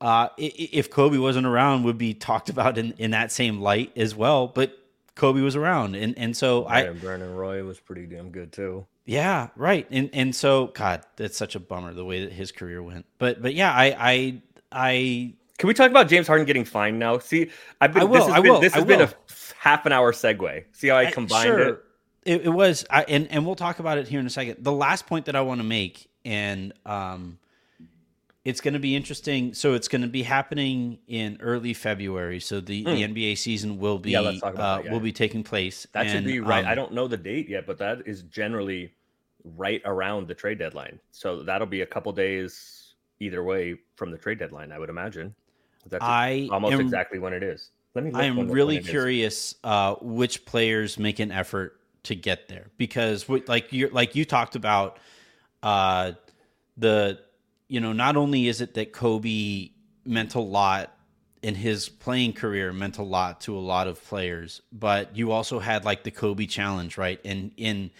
Uh, 0.01 0.27
i- 0.38 0.51
i- 0.60 0.70
if 0.74 0.89
Kobe 0.89 1.18
wasn't 1.18 1.46
around, 1.48 1.84
would 1.84 1.98
be 1.98 2.13
talked 2.13 2.50
about 2.50 2.77
in, 2.77 2.92
in 2.98 3.12
that 3.12 3.32
same 3.32 3.62
light 3.62 3.92
as 3.96 4.13
well. 4.13 4.48
But 4.48 4.77
Kobe 5.15 5.39
was 5.39 5.56
around, 5.56 5.96
and 5.96 6.18
and 6.18 6.36
so 6.36 6.65
I 6.65 6.82
and 6.82 7.00
Brandon 7.00 7.34
Roy 7.34 7.63
was 7.63 7.80
pretty 7.80 8.06
damn 8.08 8.30
good 8.30 8.51
too. 8.51 8.86
yeah 9.06 9.48
right, 9.56 9.88
and 9.92 10.10
and 10.12 10.36
so 10.36 10.68
God, 10.68 11.03
that's 11.15 11.38
such 11.38 11.56
a 11.56 11.60
bummer 11.60 11.94
the 11.94 12.03
way 12.03 12.25
that 12.25 12.34
his 12.34 12.51
career 12.51 12.84
went. 12.84 13.06
But 13.18 13.42
but 13.42 13.53
yeah, 13.53 13.72
I 13.72 13.96
I 13.98 14.42
I 14.74 15.34
Can 15.58 15.68
we 15.68 15.74
talk 15.74 15.90
about 15.90 16.08
James 16.08 16.28
Harden 16.28 16.46
getting 16.46 16.66
fined 16.66 17.00
now? 17.00 17.20
See, 17.20 17.50
I've 17.80 17.94
been. 17.94 18.04
I 18.04 18.06
will, 18.06 18.14
This 18.14 18.26
has 18.26 18.34
I 18.34 18.42
been, 18.42 18.52
will, 18.52 18.60
This 18.60 18.74
I 18.74 18.78
has 18.78 18.86
been 18.86 19.02
a 19.02 19.14
half 19.60 19.86
an 19.86 19.92
hour 19.92 20.12
segue. 20.12 20.64
See 20.72 20.88
how 20.88 20.98
I 20.98 21.12
combined 21.12 21.46
sure, 21.46 21.68
it? 21.70 21.84
It, 22.26 22.46
it 22.46 22.50
was, 22.50 22.86
I, 22.90 23.04
and 23.04 23.30
and 23.32 23.46
we'll 23.46 23.56
talk 23.56 23.80
about 23.80 23.98
it 23.98 24.08
here 24.08 24.20
in 24.20 24.26
a 24.26 24.30
second. 24.30 24.64
The 24.64 24.72
last 24.72 25.06
point 25.06 25.26
that 25.26 25.36
I 25.36 25.42
want 25.42 25.60
to 25.60 25.66
make, 25.66 26.10
and 26.26 26.74
um, 26.86 27.38
it's 28.46 28.62
going 28.62 28.74
to 28.74 28.80
be 28.80 28.96
interesting. 28.96 29.54
So 29.54 29.74
it's 29.74 29.88
going 29.88 30.02
to 30.02 30.08
be 30.08 30.24
happening 30.24 31.00
in 31.08 31.38
early 31.42 31.74
February. 31.74 32.40
So 32.40 32.60
the, 32.60 32.84
the 32.84 33.04
NBA 33.04 33.38
season 33.38 33.78
will 33.78 34.00
be 34.00 34.12
Hmm. 34.12 34.14
Yeah, 34.14 34.20
let's 34.22 34.42
talk 34.42 34.54
about 34.54 34.64
uh, 34.64 34.76
that, 34.78 34.86
yeah. 34.86 34.92
will 34.92 35.00
be 35.00 35.12
taking 35.12 35.44
place. 35.44 35.88
That 35.94 36.10
should 36.10 36.26
be 36.26 36.40
right. 36.40 36.66
um, 36.66 36.72
I 36.72 36.76
don't 36.76 36.94
know 36.94 37.08
the 37.08 37.18
date 37.18 37.50
yet, 37.50 37.66
but 37.66 37.78
that 37.78 38.00
is 38.06 38.24
generally 38.24 38.94
right 39.44 39.82
around 39.86 40.28
the 40.28 40.36
trade 40.36 40.60
deadline. 40.60 41.00
So 41.12 41.44
that'll 41.44 41.68
be 41.68 41.82
a 41.82 41.86
couple 41.86 42.12
days 42.12 42.96
either 43.20 43.44
way 43.44 43.76
from 43.96 44.12
the 44.12 44.18
trade 44.18 44.40
deadline. 44.40 44.72
I 44.72 44.80
would 44.80 44.90
imagine. 44.90 45.36
That's 45.88 46.04
I 46.04 46.48
almost 46.52 46.74
am- 46.74 46.82
exactly 46.82 47.20
when 47.20 47.34
it 47.34 47.44
is. 47.44 47.70
Let 47.96 48.06
me. 48.06 48.12
I 48.13 48.24
am 48.24 48.50
really 48.50 48.75
when 48.75 48.84
it 48.84 48.86
is. 48.86 48.90
curious 48.90 49.56
uh, 49.63 49.96
which 50.02 50.46
players 50.46 50.98
make 50.98 51.20
an 51.20 51.32
effort 51.32 51.80
to 52.04 52.16
get 52.16 52.48
there 52.48 52.68
because, 52.78 53.28
what- 53.30 53.48
like 53.48 53.72
you 53.72 53.90
like 53.90 54.16
you 54.16 54.25
talked 54.25 54.56
about, 54.56 54.98
uh, 55.62 56.13
the 56.78 57.20
you 57.68 57.80
know 57.80 57.94
not 57.94 58.18
only 58.18 58.48
is 58.48 58.62
it 58.62 58.74
that 58.75 58.94
Kobe 58.94 59.70
meant 60.06 60.36
a 60.36 60.40
lot 60.40 60.96
in 61.44 61.56
his 61.56 61.90
playing 61.90 62.34
career 62.34 62.72
meant 62.72 62.98
a 62.98 63.04
lot 63.04 63.42
to 63.42 63.56
a 63.56 63.60
lot 63.60 63.88
of 63.88 64.04
players, 64.06 64.62
but 64.72 65.16
you 65.16 65.32
also 65.32 65.60
had 65.60 65.84
like 65.84 66.04
the 66.04 66.12
Kobe 66.12 66.46
Challenge, 66.46 66.98
right? 66.98 67.20
And 67.25 67.52
in 67.58 67.92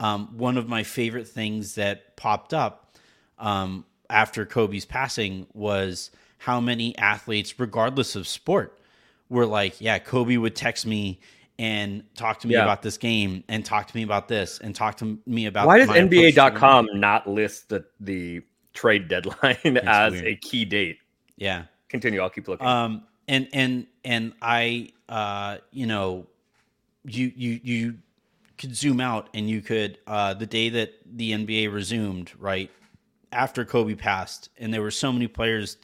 um, 0.00 0.36
one 0.36 0.56
of 0.56 0.68
my 0.68 0.82
favorite 0.82 1.28
things 1.28 1.76
that 1.76 2.16
popped 2.16 2.52
up 2.52 2.96
um, 3.38 3.84
after 4.10 4.44
Kobe's 4.44 4.84
passing 4.84 5.46
was 5.54 6.10
how 6.38 6.60
many 6.60 6.96
athletes, 6.98 7.58
regardless 7.58 8.16
of 8.16 8.26
sport, 8.26 8.78
were 9.28 9.46
like, 9.46 9.80
yeah, 9.80 9.98
Kobe 9.98 10.36
would 10.36 10.56
text 10.56 10.86
me 10.86 11.20
and 11.58 12.02
talk 12.16 12.38
to 12.40 12.46
me 12.48 12.54
Yeah. 12.54 12.62
about 12.62 12.82
this 12.82 12.96
game 12.96 13.42
and 13.48 13.64
talk 13.64 13.88
to 13.88 13.96
me 13.96 14.04
about 14.04 14.28
this 14.28 14.58
and 14.60 14.74
talk 14.74 14.96
to 14.98 15.18
me 15.26 15.46
about 15.46 15.66
Why 15.66 15.78
does 15.78 15.88
my 15.88 15.96
approach 15.98 16.34
to 16.34 16.40
NBA.com 16.40 16.88
not 16.94 17.28
list 17.28 17.68
the 17.68 17.84
the 18.00 18.42
trade 18.74 19.08
deadline 19.08 19.56
as 19.84 20.12
weird. 20.12 20.24
a 20.26 20.36
key 20.36 20.64
date? 20.64 20.98
Yeah. 21.36 21.64
Continue. 21.88 22.20
I'll 22.20 22.30
keep 22.30 22.46
looking. 22.46 22.66
Um 22.66 23.02
and 23.26 23.48
and 23.52 23.86
and 24.04 24.32
I 24.40 24.90
uh 25.08 25.58
you 25.72 25.86
know 25.86 26.28
you 27.04 27.32
you 27.34 27.60
you 27.64 27.94
could 28.56 28.76
zoom 28.76 29.00
out 29.00 29.28
and 29.34 29.50
you 29.50 29.60
could 29.60 29.98
uh 30.06 30.34
the 30.34 30.46
day 30.46 30.68
that 30.68 30.92
the 31.04 31.32
NBA 31.32 31.72
resumed, 31.72 32.30
right? 32.38 32.70
After 33.32 33.64
Kobe 33.64 33.94
passed 33.96 34.48
and 34.58 34.72
there 34.72 34.80
were 34.82 34.92
so 34.92 35.12
many 35.12 35.26
players 35.26 35.76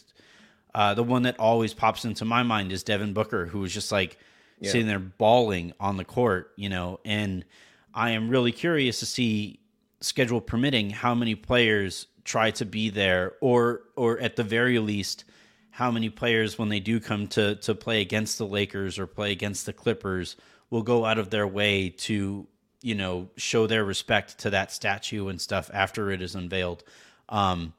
uh 0.75 0.95
the 0.95 1.03
one 1.03 1.23
that 1.23 1.39
always 1.39 1.75
pops 1.75 2.05
into 2.05 2.25
my 2.25 2.43
mind 2.43 2.73
is 2.73 2.83
Devin 2.83 3.13
Booker 3.13 3.47
who 3.47 3.61
was 3.61 3.73
just 3.73 3.93
like 3.93 4.19
Yeah. 4.61 4.71
sitting 4.73 4.87
there 4.87 4.99
bawling 4.99 5.73
on 5.81 5.97
the 5.97 6.05
court, 6.05 6.53
you 6.57 6.69
know, 6.69 7.01
and 7.05 7.45
I 7.93 8.11
am 8.11 8.29
really 8.29 8.53
curious 8.53 8.99
to 9.01 9.07
see 9.07 9.61
schedule 10.01 10.41
permitting 10.41 10.91
how 10.91 11.15
many 11.15 11.35
players 11.35 12.07
try 12.25 12.51
to 12.53 12.65
be 12.65 12.91
there 12.91 13.33
or 13.41 13.83
or 13.97 14.19
at 14.21 14.37
the 14.37 14.43
very 14.45 14.79
least 14.79 15.25
how 15.71 15.91
many 15.91 16.09
players 16.09 16.59
when 16.59 16.69
they 16.69 16.81
do 16.81 17.01
come 17.01 17.27
to 17.29 17.57
to 17.57 17.75
play 17.75 18.01
against 18.01 18.39
the 18.39 18.47
Lakers 18.47 18.99
or 18.99 19.07
play 19.07 19.33
against 19.33 19.67
the 19.67 19.73
Clippers 19.73 20.37
will 20.71 20.83
go 20.83 21.05
out 21.05 21.19
of 21.19 21.31
their 21.31 21.47
way 21.47 21.89
to 21.91 22.47
you 22.83 22.95
know 22.95 23.29
show 23.37 23.67
their 23.67 23.85
respect 23.85 24.39
to 24.39 24.51
that 24.51 24.71
statue 24.73 25.29
and 25.29 25.41
stuff 25.41 25.71
after 25.73 26.11
it 26.11 26.21
is 26.23 26.35
unveiled 26.35 26.83
um 27.29 27.73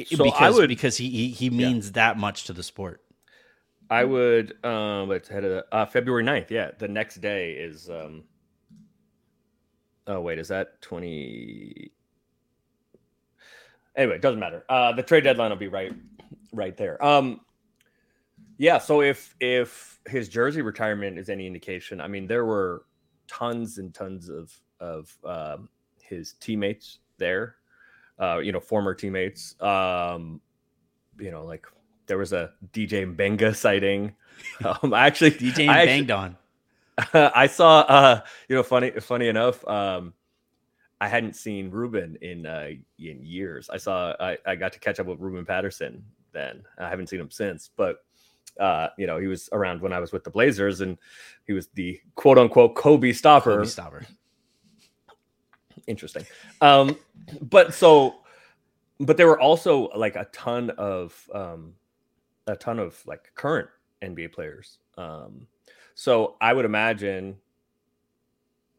i- 0.00 0.04
So 0.04 0.24
I 0.24 0.30
because 0.30 0.54
would- 0.56 0.68
because 0.68 0.96
he 0.96 1.10
he, 1.10 1.28
he 1.30 1.50
means 1.50 1.92
that 1.92 2.16
much 2.18 2.44
to 2.44 2.52
the 2.52 2.62
sport 2.62 3.02
I 3.90 4.04
would 4.04 4.62
um 4.64 5.08
let's 5.08 5.28
head 5.28 5.40
to 5.40 5.64
uh 5.72 5.86
February 5.86 6.22
9th. 6.24 6.50
Yeah, 6.50 6.72
the 6.78 6.88
next 6.88 7.16
day 7.22 7.52
is 7.52 7.88
um 7.88 8.24
Oh 10.06 10.20
wait, 10.20 10.38
is 10.38 10.48
that 10.48 10.80
20 10.82 11.92
Anyway, 13.96 14.14
it 14.16 14.22
doesn't 14.22 14.40
matter. 14.40 14.64
Uh 14.68 14.92
the 14.92 15.02
trade 15.02 15.24
deadline 15.24 15.50
will 15.50 15.56
be 15.56 15.68
right 15.68 15.92
right 16.52 16.76
there. 16.76 17.02
Um 17.04 17.40
yeah, 18.58 18.78
so 18.78 19.02
if 19.02 19.34
if 19.40 20.00
his 20.06 20.28
jersey 20.28 20.62
retirement 20.62 21.18
is 21.18 21.28
any 21.28 21.46
indication, 21.46 22.00
I 22.00 22.08
mean 22.08 22.26
there 22.26 22.44
were 22.44 22.84
tons 23.26 23.78
and 23.78 23.94
tons 23.94 24.28
of 24.28 24.52
of 24.80 25.16
um 25.24 25.68
his 26.00 26.34
teammates 26.34 26.98
there. 27.18 27.56
Uh 28.18 28.38
you 28.38 28.52
know, 28.52 28.60
former 28.60 28.94
teammates. 28.94 29.60
Um 29.60 30.40
you 31.18 31.30
know, 31.30 31.44
like 31.44 31.66
there 32.06 32.18
was 32.18 32.32
a 32.32 32.52
DJ 32.72 33.14
Mbenga 33.14 33.54
sighting. 33.54 34.14
Um, 34.64 34.94
I 34.94 35.08
actually, 35.08 35.32
DJ 35.32 35.68
I 35.68 35.84
banged 35.84 36.12
on 36.12 36.36
I 37.14 37.46
saw, 37.46 37.80
uh, 37.80 38.20
you 38.48 38.56
know, 38.56 38.62
funny, 38.62 38.90
funny 38.90 39.28
enough, 39.28 39.66
um, 39.68 40.14
I 41.00 41.06
hadn't 41.06 41.36
seen 41.36 41.70
Ruben 41.70 42.16
in 42.22 42.44
uh, 42.44 42.70
in 42.98 43.24
years. 43.24 43.70
I 43.70 43.76
saw, 43.76 44.14
I, 44.18 44.36
I 44.44 44.56
got 44.56 44.72
to 44.72 44.80
catch 44.80 44.98
up 44.98 45.06
with 45.06 45.20
Ruben 45.20 45.44
Patterson 45.44 46.04
then. 46.32 46.64
I 46.78 46.88
haven't 46.88 47.08
seen 47.08 47.20
him 47.20 47.30
since, 47.30 47.70
but 47.76 48.04
uh, 48.58 48.88
you 48.98 49.06
know, 49.06 49.18
he 49.18 49.28
was 49.28 49.48
around 49.52 49.80
when 49.80 49.92
I 49.92 50.00
was 50.00 50.10
with 50.10 50.24
the 50.24 50.30
Blazers, 50.30 50.80
and 50.80 50.98
he 51.46 51.52
was 51.52 51.68
the 51.74 52.00
quote 52.16 52.36
unquote 52.36 52.74
Kobe 52.74 53.12
stopper 53.12 53.58
Kobe 53.58 53.68
stopper 53.68 54.06
interesting. 55.88 56.24
Um 56.60 56.96
but 57.42 57.74
so 57.74 58.16
but 59.00 59.16
there 59.16 59.26
were 59.26 59.40
also 59.40 59.88
like 59.90 60.16
a 60.16 60.26
ton 60.32 60.70
of 60.70 61.28
um 61.34 61.74
a 62.46 62.56
ton 62.56 62.78
of 62.78 63.00
like 63.06 63.32
current 63.34 63.68
nba 64.02 64.32
players. 64.32 64.78
Um 64.96 65.46
so 65.94 66.36
i 66.40 66.52
would 66.52 66.64
imagine 66.64 67.36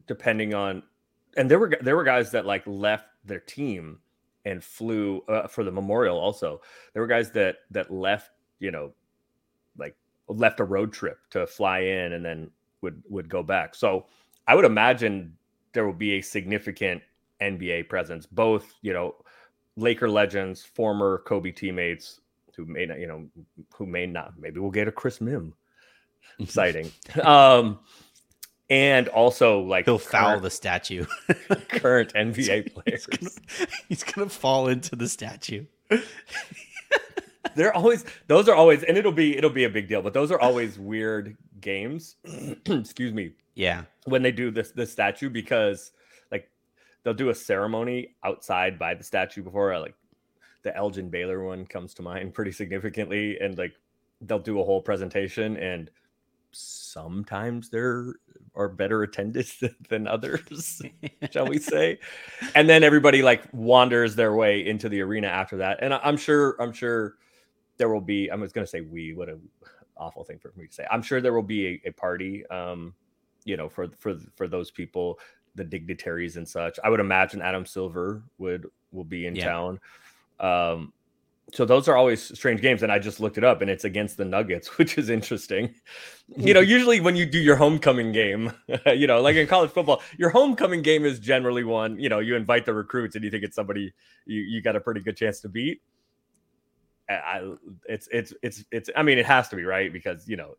depending 0.06 0.54
on 0.54 0.82
and 1.36 1.50
there 1.50 1.58
were 1.58 1.76
there 1.80 1.96
were 1.96 2.04
guys 2.04 2.30
that 2.32 2.46
like 2.46 2.66
left 2.66 3.06
their 3.24 3.40
team 3.40 3.98
and 4.44 4.62
flew 4.64 5.22
uh, 5.28 5.46
for 5.46 5.64
the 5.64 5.70
memorial 5.70 6.18
also. 6.18 6.60
There 6.92 7.02
were 7.02 7.06
guys 7.06 7.30
that 7.32 7.58
that 7.70 7.90
left 7.92 8.30
you 8.58 8.70
know 8.70 8.92
like 9.78 9.96
left 10.28 10.60
a 10.60 10.64
road 10.64 10.92
trip 10.92 11.18
to 11.30 11.46
fly 11.46 11.80
in 11.80 12.14
and 12.14 12.24
then 12.24 12.50
would 12.80 13.02
would 13.08 13.28
go 13.28 13.42
back. 13.42 13.74
So 13.74 14.06
i 14.46 14.54
would 14.54 14.64
imagine 14.64 15.36
there 15.72 15.86
will 15.86 15.92
be 15.92 16.12
a 16.12 16.20
significant 16.20 17.02
nba 17.40 17.88
presence 17.88 18.26
both 18.26 18.74
you 18.82 18.92
know 18.92 19.14
laker 19.76 20.08
legends 20.08 20.62
former 20.62 21.22
kobe 21.26 21.50
teammates 21.50 22.20
who 22.56 22.66
may 22.66 22.84
not 22.86 22.98
you 22.98 23.06
know 23.06 23.26
who 23.74 23.86
may 23.86 24.06
not 24.06 24.34
maybe 24.38 24.60
we'll 24.60 24.70
get 24.70 24.88
a 24.88 24.92
chris 24.92 25.18
mihm 25.18 25.52
sighting. 26.46 26.90
Um 27.22 27.78
and 28.68 29.08
also 29.08 29.60
like 29.60 29.84
he'll 29.84 29.98
foul 29.98 30.38
the 30.38 30.50
statue. 30.50 31.04
current 31.68 32.12
nba 32.14 32.36
he's 32.36 32.68
players. 32.68 33.06
gonna, 33.06 33.30
he's 33.88 34.04
gonna 34.04 34.28
fall 34.28 34.68
into 34.68 34.94
the 34.96 35.08
statue. 35.08 35.64
They're 37.56 37.74
always 37.74 38.04
those 38.28 38.48
are 38.48 38.54
always 38.54 38.84
and 38.84 38.96
it'll 38.96 39.12
be 39.12 39.36
it'll 39.36 39.50
be 39.50 39.64
a 39.64 39.70
big 39.70 39.88
deal 39.88 40.02
but 40.02 40.14
those 40.14 40.30
are 40.30 40.40
always 40.40 40.78
weird 40.78 41.36
games. 41.60 42.16
Excuse 42.66 43.12
me 43.12 43.32
yeah. 43.54 43.84
when 44.04 44.22
they 44.22 44.32
do 44.32 44.50
this 44.50 44.70
this 44.72 44.92
statue 44.92 45.30
because 45.30 45.92
like 46.30 46.50
they'll 47.02 47.14
do 47.14 47.30
a 47.30 47.34
ceremony 47.34 48.14
outside 48.24 48.78
by 48.78 48.94
the 48.94 49.04
statue 49.04 49.42
before 49.42 49.78
like 49.78 49.94
the 50.62 50.76
Elgin 50.76 51.08
Baylor 51.08 51.44
one 51.44 51.66
comes 51.66 51.94
to 51.94 52.02
mind 52.02 52.34
pretty 52.34 52.52
significantly 52.52 53.38
and 53.40 53.56
like 53.58 53.72
they'll 54.22 54.38
do 54.38 54.60
a 54.60 54.64
whole 54.64 54.82
presentation 54.82 55.56
and 55.56 55.90
sometimes 56.52 57.70
there 57.70 58.14
are 58.56 58.68
better 58.68 59.04
attended 59.04 59.48
than 59.88 60.06
others 60.06 60.82
shall 61.30 61.46
we 61.46 61.58
say? 61.58 61.98
And 62.54 62.68
then 62.68 62.82
everybody 62.82 63.22
like 63.22 63.44
wanders 63.52 64.16
their 64.16 64.34
way 64.34 64.66
into 64.66 64.88
the 64.88 65.00
arena 65.00 65.28
after 65.28 65.56
that. 65.58 65.78
And 65.82 65.94
i'm 65.94 66.16
sure 66.16 66.56
i'm 66.60 66.72
sure 66.72 67.16
there 67.76 67.88
will 67.88 68.00
be 68.00 68.30
i 68.30 68.34
was 68.34 68.52
going 68.52 68.64
to 68.64 68.70
say 68.70 68.80
we 68.80 69.14
what 69.14 69.28
a 69.28 69.38
awful 70.00 70.24
thing 70.24 70.38
for 70.38 70.52
me 70.56 70.66
to 70.66 70.72
say. 70.72 70.86
I'm 70.90 71.02
sure 71.02 71.20
there 71.20 71.34
will 71.34 71.42
be 71.42 71.66
a, 71.66 71.88
a 71.88 71.92
party 71.92 72.44
um 72.46 72.94
you 73.44 73.56
know 73.56 73.68
for 73.68 73.88
for 73.98 74.14
for 74.36 74.48
those 74.48 74.70
people 74.70 75.18
the 75.54 75.64
dignitaries 75.64 76.36
and 76.36 76.48
such 76.48 76.78
i 76.84 76.88
would 76.88 77.00
imagine 77.00 77.42
adam 77.42 77.66
silver 77.66 78.22
would 78.38 78.66
will 78.92 79.04
be 79.04 79.26
in 79.26 79.34
Yeah. 79.34 79.46
town 79.46 79.80
um 80.38 80.92
so 81.52 81.64
those 81.64 81.88
are 81.88 81.96
always 81.96 82.22
strange 82.38 82.60
games 82.60 82.82
and 82.84 82.92
i 82.92 82.98
just 82.98 83.18
looked 83.18 83.36
it 83.36 83.42
up 83.42 83.60
and 83.60 83.68
it's 83.70 83.84
against 83.84 84.16
the 84.16 84.24
nuggets 84.24 84.68
which 84.78 84.96
is 84.98 85.10
interesting 85.10 85.74
you 86.36 86.54
know 86.54 86.60
usually 86.76 87.00
when 87.00 87.16
you 87.16 87.26
do 87.26 87.38
your 87.38 87.56
homecoming 87.56 88.12
game 88.12 88.52
you 88.94 89.06
know 89.06 89.20
like 89.20 89.36
in 89.36 89.46
college 89.46 89.70
football 89.70 90.00
your 90.16 90.30
homecoming 90.30 90.82
game 90.82 91.04
is 91.04 91.18
generally 91.18 91.64
one 91.64 91.98
you 91.98 92.08
know 92.08 92.20
you 92.20 92.36
invite 92.36 92.64
the 92.64 92.72
recruits 92.74 93.16
and 93.16 93.24
you 93.24 93.30
think 93.30 93.42
it's 93.42 93.56
somebody 93.56 93.92
you, 94.26 94.40
you 94.40 94.62
got 94.62 94.76
a 94.76 94.80
pretty 94.80 95.00
good 95.00 95.16
chance 95.16 95.40
to 95.40 95.48
beat 95.48 95.80
I, 97.08 97.54
it's 97.88 98.08
it's 98.12 98.32
it's 98.40 98.64
it's 98.70 98.88
i 98.94 99.02
mean 99.02 99.18
it 99.18 99.26
has 99.26 99.48
to 99.48 99.56
be 99.56 99.64
right 99.64 99.92
because 99.92 100.28
you 100.28 100.36
know 100.36 100.54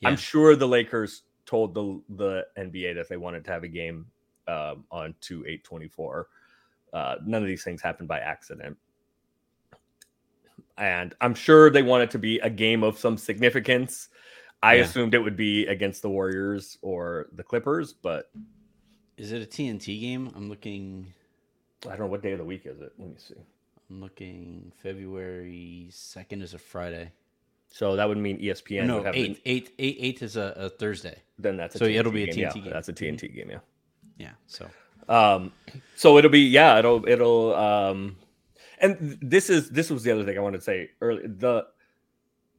Yeah. 0.00 0.08
i'm 0.08 0.16
sure 0.16 0.56
the 0.56 0.66
lakers 0.66 1.22
told 1.50 1.74
the 1.74 2.00
the 2.16 2.46
nba 2.56 2.94
that 2.94 3.08
they 3.08 3.16
wanted 3.16 3.44
to 3.44 3.50
have 3.50 3.64
a 3.64 3.68
game 3.68 4.06
um, 4.46 4.84
on 4.92 5.14
2 5.20 5.44
8 5.48 5.64
24 5.64 6.28
uh, 6.92 7.16
none 7.26 7.42
of 7.42 7.48
these 7.48 7.62
things 7.64 7.80
happened 7.82 8.08
by 8.08 8.18
accident. 8.20 8.76
And 10.78 11.14
i'm 11.20 11.34
sure 11.34 11.68
they 11.70 11.82
want 11.82 12.04
it 12.04 12.10
to 12.12 12.18
be 12.18 12.38
a 12.40 12.50
game 12.50 12.82
of 12.84 12.98
some 12.98 13.16
significance. 13.18 14.08
I 14.62 14.74
Yeah. 14.74 14.82
assumed 14.82 15.14
it 15.14 15.18
would 15.18 15.36
be 15.36 15.66
against 15.66 16.02
the 16.02 16.08
warriors 16.10 16.78
or 16.82 17.26
the 17.32 17.42
clippers 17.42 17.92
but 17.92 18.30
is 19.16 19.32
it 19.32 19.42
a 19.42 19.46
tnt 19.46 20.00
game? 20.00 20.32
I'm 20.36 20.48
looking 20.48 21.12
i 21.86 21.90
don't 21.90 22.00
know 22.00 22.06
what 22.06 22.22
day 22.22 22.32
of 22.32 22.38
the 22.38 22.44
week 22.44 22.62
is 22.64 22.80
it. 22.80 22.92
Let 22.98 23.08
me 23.08 23.14
see. 23.18 23.34
I'm 23.90 24.00
looking 24.00 24.72
february 24.82 25.88
2nd 25.90 26.42
is 26.42 26.54
a 26.54 26.58
friday 26.58 27.10
so 27.70 27.96
that 27.96 28.08
would 28.08 28.18
mean 28.18 28.38
espn 28.40 28.86
no 28.86 29.02
would 29.02 29.14
eighth 29.44 30.22
is 30.22 30.36
a, 30.36 30.52
a 30.56 30.68
thursday 30.68 31.16
then 31.38 31.56
that's 31.56 31.74
a 31.76 31.78
So 31.78 31.84
it'll 31.86 32.12
be 32.12 32.24
a 32.24 32.26
game, 32.26 32.48
TNT 32.48 32.56
yeah, 32.56 32.62
game. 32.62 32.72
that's 32.72 32.88
a 32.88 32.92
tnt 32.92 33.34
game 33.34 33.50
yeah 33.50 33.58
yeah 34.18 34.30
so 34.46 34.68
Um, 35.08 35.52
so 35.96 36.18
it'll 36.18 36.30
be 36.30 36.40
yeah, 36.42 36.78
it'll 36.78 37.04
it'll 37.08 37.54
um, 37.56 38.16
and 38.80 39.18
this 39.20 39.50
is 39.50 39.70
this 39.70 39.90
was 39.90 40.04
the 40.04 40.12
other 40.12 40.24
thing 40.24 40.38
I 40.38 40.40
wanted 40.40 40.58
to 40.58 40.64
say 40.64 40.90
earlier. 41.00 41.26
The 41.26 41.66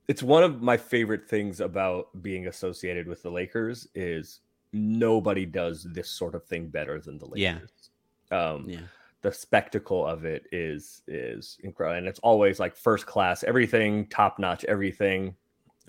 it's 0.10 0.22
one 0.22 0.44
of 0.44 0.62
my 0.62 0.75
favorite 0.75 1.30
things 1.30 1.62
about 1.62 2.08
being 2.22 2.48
associated 2.48 3.08
with 3.08 3.22
the 3.24 3.30
Lakers 3.32 3.88
is 3.96 4.41
nobody 4.74 5.46
does 5.46 5.88
this 5.94 6.10
sort 6.10 6.36
of 6.36 6.44
thing 6.44 6.68
better 6.68 7.00
than 7.00 7.18
the 7.20 7.25
Lakers. 7.25 7.72
Yeah. 8.32 8.38
Um, 8.38 8.65
Yeah. 8.68 8.80
The 9.22 9.32
spectacle 9.32 10.06
of 10.06 10.25
it 10.25 10.46
is 10.51 11.04
is 11.08 11.58
incredible 11.63 11.98
and 11.98 12.08
it's 12.08 12.20
always 12.20 12.60
like 12.60 12.75
first 12.75 13.06
class 13.06 13.44
everything 13.44 14.08
top 14.08 14.40
notch 14.40 14.63
everything. 14.66 15.36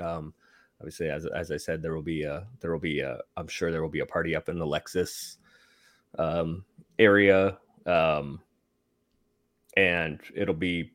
Um 0.00 0.34
obviously 0.82 1.08
as, 1.08 1.26
as 1.26 1.52
i 1.52 1.56
said 1.56 1.80
there 1.80 1.94
will 1.94 2.02
be 2.02 2.24
a 2.24 2.44
there 2.60 2.72
will 2.72 2.80
be 2.80 3.00
a 3.00 3.16
i'm 3.36 3.46
sure 3.46 3.70
there 3.70 3.82
will 3.82 3.88
be 3.88 4.00
a 4.00 4.06
party 4.06 4.34
up 4.34 4.48
in 4.48 4.58
the 4.58 4.66
lexus 4.66 5.36
um 6.18 6.64
area 6.98 7.56
um 7.86 8.40
and 9.76 10.18
it'll 10.34 10.54
be 10.54 10.92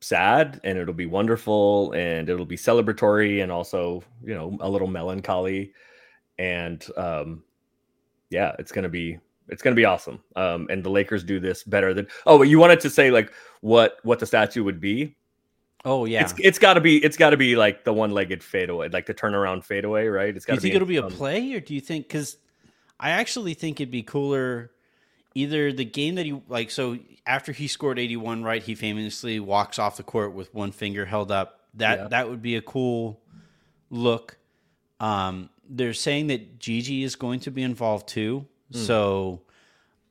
sad 0.00 0.60
and 0.62 0.78
it'll 0.78 0.94
be 0.94 1.06
wonderful 1.06 1.90
and 1.92 2.28
it'll 2.28 2.46
be 2.46 2.56
celebratory 2.56 3.42
and 3.42 3.50
also 3.50 4.00
you 4.22 4.34
know 4.34 4.56
a 4.60 4.70
little 4.70 4.86
melancholy 4.86 5.72
and 6.38 6.86
um 6.96 7.42
yeah 8.30 8.54
it's 8.60 8.70
gonna 8.70 8.88
be 8.88 9.18
it's 9.48 9.62
gonna 9.62 9.76
be 9.76 9.84
awesome 9.84 10.22
um 10.36 10.66
and 10.70 10.82
the 10.84 10.90
lakers 10.90 11.22
do 11.24 11.38
this 11.40 11.62
better 11.64 11.94
than 11.94 12.06
oh 12.26 12.42
you 12.42 12.58
wanted 12.58 12.80
to 12.80 12.90
say 12.90 13.10
like 13.10 13.32
what 13.60 13.98
what 14.02 14.18
the 14.18 14.26
statue 14.26 14.62
would 14.64 14.80
be 14.80 15.16
Oh 15.88 16.04
yeah. 16.04 16.22
it's 16.22 16.34
it's 16.38 16.58
got 16.58 16.74
to 16.74 16.80
be 16.80 16.96
it's 17.04 17.16
got 17.16 17.30
to 17.30 17.36
be 17.36 17.54
like 17.54 17.84
the 17.84 17.92
one-legged 17.92 18.42
fadeaway 18.42 18.88
like 18.88 19.06
the 19.06 19.14
turnaround 19.14 19.62
fadeaway 19.64 20.08
right 20.08 20.34
It's 20.36 20.44
got. 20.44 20.54
Do 20.58 20.66
you 20.66 20.72
to 20.72 20.78
think 20.78 20.88
be 20.88 20.96
it'll 20.96 21.08
be 21.08 21.14
a 21.14 21.14
um, 21.14 21.16
play, 21.16 21.52
or 21.54 21.60
do 21.60 21.74
you 21.74 21.80
think? 21.80 22.08
Because 22.08 22.38
I 22.98 23.10
actually 23.10 23.54
think 23.54 23.80
it'd 23.80 23.92
be 23.92 24.02
cooler. 24.02 24.72
Either 25.36 25.72
the 25.72 25.84
game 25.84 26.16
that 26.16 26.26
he 26.26 26.42
like, 26.48 26.72
so 26.72 26.98
after 27.24 27.52
he 27.52 27.68
scored 27.68 28.00
eighty 28.00 28.16
one, 28.16 28.42
right? 28.42 28.64
He 28.64 28.74
famously 28.74 29.38
walks 29.38 29.78
off 29.78 29.96
the 29.96 30.02
court 30.02 30.32
with 30.32 30.52
one 30.52 30.72
finger 30.72 31.04
held 31.04 31.30
up. 31.30 31.60
That 31.74 31.98
Yeah. 31.98 32.08
that 32.08 32.28
would 32.30 32.42
be 32.42 32.56
a 32.56 32.62
cool 32.62 33.20
look. 33.88 34.38
Um, 34.98 35.50
they're 35.68 35.94
saying 35.94 36.26
that 36.28 36.58
Gigi 36.58 37.04
is 37.04 37.14
going 37.14 37.38
to 37.40 37.52
be 37.52 37.62
involved 37.62 38.08
too. 38.08 38.46
So 38.70 39.42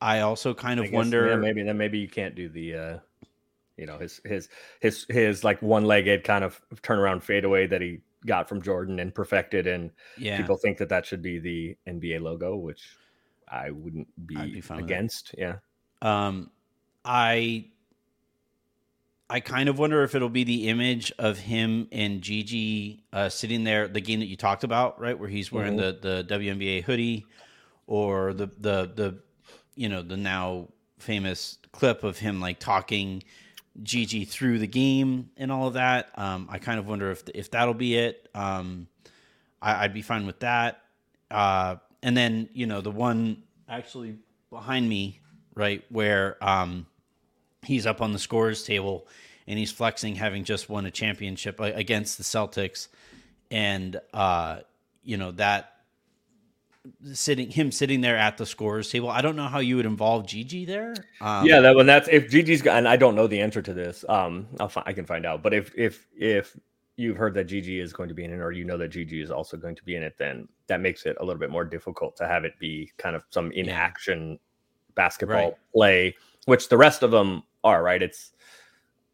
I 0.00 0.20
also 0.20 0.54
kind 0.54 0.80
Hmm. 0.80 0.84
Of 0.84 0.90
guess, 0.90 0.92
wonder. 0.94 1.26
yeah, 1.26 1.36
maybe 1.36 1.62
then 1.62 1.76
maybe 1.78 1.98
you 1.98 2.08
can't 2.08 2.34
do 2.34 2.48
the 2.48 2.74
uh 2.74 2.98
you 3.76 3.86
know 3.86 3.98
his 3.98 4.20
his 4.24 4.48
his 4.80 5.06
his 5.08 5.44
like 5.44 5.60
one-legged 5.62 6.24
kind 6.24 6.44
of 6.44 6.60
turnaround 6.82 7.22
fadeaway 7.22 7.66
that 7.66 7.80
he 7.80 8.00
got 8.26 8.48
from 8.48 8.62
Jordan 8.62 8.98
and 9.00 9.14
perfected 9.14 9.66
and 9.66 9.92
yeah, 10.16 10.36
people 10.38 10.56
think 10.56 10.78
that 10.78 10.88
that 10.88 11.06
should 11.06 11.22
be 11.22 11.38
the 11.38 11.76
NBA 11.86 12.20
logo 12.20 12.56
which 12.56 12.96
I 13.48 13.70
wouldn't 13.70 14.08
be, 14.26 14.46
be 14.46 14.60
fine 14.60 14.78
with 14.80 14.88
that. 14.88 14.92
against 14.92 15.34
yeah 15.38 15.56
Um, 16.02 16.50
I 17.04 17.70
I 19.28 19.40
kind 19.40 19.68
of 19.68 19.78
wonder 19.78 20.02
if 20.04 20.14
it'll 20.14 20.28
be 20.28 20.44
the 20.44 20.68
image 20.68 21.12
of 21.18 21.38
him 21.38 21.88
and 21.90 22.22
Gigi 22.22 23.04
uh, 23.12 23.28
sitting 23.28 23.64
there, 23.64 23.88
the 23.88 24.00
game 24.00 24.20
that 24.20 24.26
you 24.26 24.36
talked 24.36 24.62
about, 24.62 25.00
right, 25.00 25.18
where 25.18 25.28
he's 25.28 25.50
wearing 25.50 25.74
Mhm. 25.74 25.76
the 25.76 25.98
the 26.00 26.24
WNBA 26.24 26.82
hoodie, 26.84 27.26
or 27.86 28.32
the 28.32 28.46
the 28.46 28.90
the 28.94 29.18
you 29.74 29.88
know 29.88 30.02
the 30.02 30.16
now 30.16 30.68
famous 30.98 31.58
clip 31.72 32.04
of 32.04 32.18
him 32.18 32.40
like 32.40 32.58
talking 32.58 33.22
Gigi 33.82 34.24
through 34.24 34.58
the 34.58 34.66
game 34.66 35.30
and 35.36 35.52
all 35.52 35.68
of 35.68 35.74
that. 35.74 36.10
Um, 36.16 36.48
I 36.50 36.58
kind 36.58 36.78
of 36.78 36.86
wonder 36.86 37.10
if 37.10 37.22
if 37.34 37.50
that'll 37.50 37.74
be 37.74 37.96
it. 37.96 38.28
Um, 38.34 38.88
I, 39.60 39.84
I'd 39.84 39.94
be 39.94 40.02
fine 40.02 40.26
with 40.26 40.40
that. 40.40 40.82
Uh, 41.30 41.76
and 42.02 42.16
then 42.16 42.48
you 42.52 42.66
know 42.66 42.80
the 42.80 42.90
one 42.90 43.42
actually 43.68 44.16
behind 44.50 44.88
me, 44.88 45.20
right 45.54 45.84
where 45.90 46.42
um, 46.42 46.86
he's 47.62 47.86
up 47.86 48.00
on 48.00 48.12
the 48.12 48.18
scores 48.18 48.62
table 48.62 49.06
and 49.46 49.58
he's 49.58 49.70
flexing 49.72 50.16
having 50.16 50.44
just 50.44 50.68
won 50.68 50.86
a 50.86 50.90
championship 50.90 51.60
against 51.60 52.18
the 52.18 52.24
Celtics, 52.24 52.88
and 53.50 54.00
uh, 54.12 54.60
you 55.02 55.16
know 55.16 55.32
that 55.32 55.75
sitting 57.12 57.50
him 57.50 57.70
sitting 57.72 58.00
there 58.00 58.16
at 58.16 58.36
the 58.36 58.46
scores 58.46 58.90
table. 58.90 59.08
I 59.08 59.20
don't 59.22 59.36
know 59.36 59.46
how 59.48 59.58
you 59.60 59.76
would 59.76 59.86
involve 59.86 60.26
Gigi 60.26 60.64
there. 60.64 60.94
Um, 61.20 61.46
yeah 61.46 61.60
that 61.60 61.74
when 61.76 61.86
that's 61.86 62.08
if 62.08 62.30
Gigi's 62.30 62.62
got 62.62 62.76
and 62.78 62.88
I 62.88 62.96
don't 62.96 63.14
know 63.14 63.26
the 63.26 63.40
answer 63.40 63.62
to 63.62 63.72
this 63.74 64.04
um 64.08 64.46
I'll 64.60 64.68
fi- 64.68 64.82
I 64.86 64.92
can 64.92 65.04
find 65.06 65.24
out 65.26 65.42
but 65.42 65.52
if 65.54 65.72
if 65.76 66.06
if 66.16 66.56
you've 66.96 67.16
heard 67.16 67.34
that 67.34 67.44
Gigi 67.44 67.78
is 67.80 67.92
going 67.92 68.08
to 68.08 68.14
be 68.14 68.24
in 68.24 68.32
it 68.32 68.38
or 68.38 68.52
you 68.52 68.64
know 68.64 68.78
that 68.78 68.88
Gigi 68.88 69.20
is 69.20 69.30
also 69.30 69.56
going 69.56 69.74
to 69.76 69.84
be 69.84 69.96
in 69.96 70.02
it 70.02 70.16
then 70.18 70.48
that 70.66 70.80
makes 70.80 71.04
it 71.06 71.16
a 71.20 71.24
little 71.24 71.38
bit 71.40 71.50
more 71.50 71.64
difficult 71.64 72.16
to 72.16 72.26
have 72.26 72.44
it 72.44 72.58
be 72.58 72.90
kind 72.96 73.14
of 73.16 73.22
some 73.30 73.52
in 73.52 73.68
action 73.68 74.38
basketball 74.94 75.36
Right. 75.36 75.54
play 75.74 76.14
which 76.46 76.68
the 76.68 76.76
rest 76.76 77.02
of 77.02 77.10
them 77.10 77.42
are 77.64 77.82
right 77.82 78.02
it's 78.02 78.32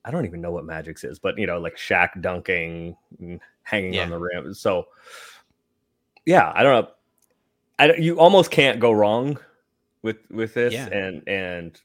I 0.05 0.11
don't 0.11 0.27
even 0.27 0.41
know 0.41 0.51
what 0.53 0.65
Magic's 0.65 1.05
is 1.05 1.19
but 1.19 1.39
you 1.39 1.47
know 1.47 1.59
like 1.59 1.77
Shaq 1.77 2.21
dunking 2.21 2.97
mm, 3.21 3.41
hanging 3.63 3.95
Yeah. 3.95 4.03
on 4.05 4.11
the 4.11 4.19
rim 4.19 4.55
so 4.55 4.87
yeah 6.25 6.53
I 6.55 6.63
don't 6.63 6.85
know 6.85 6.91
I 7.83 7.95
you 7.97 8.19
almost 8.19 8.51
can't 8.51 8.79
go 8.81 8.93
wrong 8.93 9.39
with 10.03 10.19
with 10.31 10.55
this 10.55 10.73
Yeah. 10.75 10.87
and 10.87 11.23
and 11.29 11.81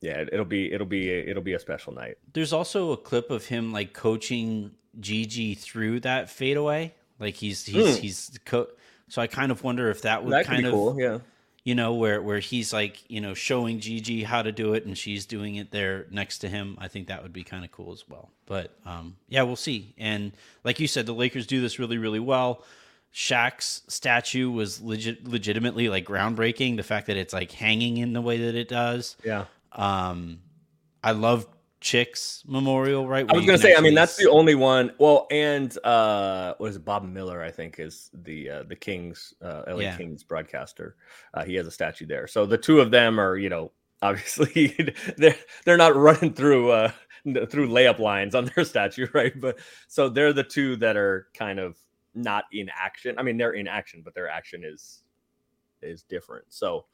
yeah 0.00 0.18
it- 0.18 0.30
it'll 0.32 0.44
be 0.44 0.72
it'll 0.72 0.86
be 0.86 1.10
it'll 1.10 1.42
be 1.42 1.54
a 1.54 1.58
special 1.58 1.92
night 1.92 2.16
There's 2.32 2.52
also 2.52 2.92
a 2.92 2.96
clip 2.96 3.30
of 3.30 3.46
him 3.46 3.72
like 3.72 3.92
coaching 3.92 4.72
Gigi 5.00 5.54
through 5.54 6.00
that 6.00 6.30
fadeaway. 6.30 6.92
Like 7.18 7.34
he's 7.34 7.64
he's 7.66 7.96
Hmm. 7.96 8.02
he's 8.02 8.38
co- 8.44 8.68
so 9.08 9.20
I 9.22 9.26
kind 9.26 9.50
of 9.52 9.62
wonder 9.64 9.90
if 9.90 10.02
that 10.02 10.24
would 10.24 10.32
that 10.32 10.46
kind 10.46 10.62
be 10.62 10.68
of 10.68 10.72
cool 10.74 11.00
yeah 11.00 11.18
you 11.64 11.74
know 11.74 11.94
where 11.94 12.20
where 12.20 12.40
he's 12.40 12.72
like 12.72 13.02
you 13.10 13.20
know 13.20 13.32
showing 13.34 13.80
Gigi 13.80 14.22
how 14.24 14.42
to 14.42 14.52
do 14.52 14.74
it 14.74 14.84
and 14.84 14.96
she's 14.98 15.24
doing 15.26 15.56
it 15.56 15.70
there 15.70 16.06
next 16.10 16.38
to 16.40 16.48
him. 16.48 16.76
I 16.78 16.88
think 16.88 17.08
that 17.08 17.22
would 17.22 17.32
be 17.32 17.42
kind 17.42 17.64
of 17.64 17.72
cool 17.72 17.92
as 17.92 18.04
well. 18.08 18.30
But 18.46 18.70
um, 18.84 19.16
yeah, 19.28 19.42
we'll 19.42 19.56
see. 19.56 19.94
And 19.96 20.32
like 20.62 20.78
you 20.78 20.86
said, 20.86 21.06
the 21.06 21.14
Lakers 21.14 21.46
do 21.46 21.60
this 21.62 21.78
really 21.78 21.96
really 21.98 22.20
well. 22.20 22.62
Shaq's 23.14 23.82
statue 23.88 24.50
was 24.50 24.80
legit 24.80 25.26
legitimately 25.26 25.88
like 25.88 26.04
groundbreaking. 26.04 26.76
The 26.76 26.82
fact 26.82 27.06
that 27.06 27.16
it's 27.16 27.32
like 27.32 27.52
hanging 27.52 27.98
in 27.98 28.12
the 28.12 28.20
way 28.20 28.38
that 28.38 28.54
it 28.56 28.68
does. 28.68 29.16
yeah 29.24 29.44
Um, 29.72 30.40
I 31.02 31.12
love 31.12 31.46
Chick's 31.80 32.42
memorial. 32.46 33.06
Right. 33.06 33.24
I 33.30 33.36
was 33.36 33.44
gonna 33.46 33.58
say 33.58 33.74
I 33.76 33.80
mean 33.80 33.94
that's 33.94 34.16
the 34.16 34.28
only 34.30 34.54
one 34.54 34.90
well 34.98 35.26
and 35.30 35.76
uh 35.84 36.54
what 36.58 36.70
is 36.70 36.76
it 36.76 36.84
Bob 36.84 37.04
Miller 37.04 37.42
I 37.42 37.50
think 37.50 37.78
is 37.78 38.10
the 38.14 38.50
uh, 38.50 38.62
the 38.64 38.74
Kings 38.74 39.34
uh 39.42 39.62
LA 39.68 39.80
Yeah. 39.80 39.96
Kings 39.96 40.24
broadcaster 40.24 40.96
uh, 41.34 41.44
he 41.44 41.54
has 41.56 41.66
a 41.66 41.70
statue 41.70 42.06
there 42.06 42.26
so 42.26 42.46
the 42.46 42.56
two 42.58 42.80
of 42.80 42.90
them 42.90 43.20
are 43.20 43.36
you 43.36 43.50
know 43.50 43.70
obviously 44.02 44.74
they're 45.18 45.36
they're 45.66 45.76
not 45.76 45.94
running 45.94 46.32
through 46.32 46.70
uh 46.70 46.90
through 47.50 47.68
layup 47.68 47.98
lines 47.98 48.34
on 48.34 48.46
their 48.54 48.64
statue 48.72 49.06
right 49.12 49.38
but 49.38 49.58
so 49.86 50.08
they're 50.08 50.32
the 50.32 50.42
two 50.42 50.76
that 50.76 50.96
are 50.96 51.28
kind 51.34 51.60
of 51.60 51.76
not 52.14 52.44
in 52.52 52.70
action. 52.74 53.16
I 53.18 53.22
mean 53.22 53.36
they're 53.36 53.52
in 53.52 53.68
action 53.68 54.02
but 54.04 54.14
their 54.14 54.28
action 54.28 54.62
is 54.64 55.02
is 55.82 56.02
different. 56.02 56.46
So 56.48 56.86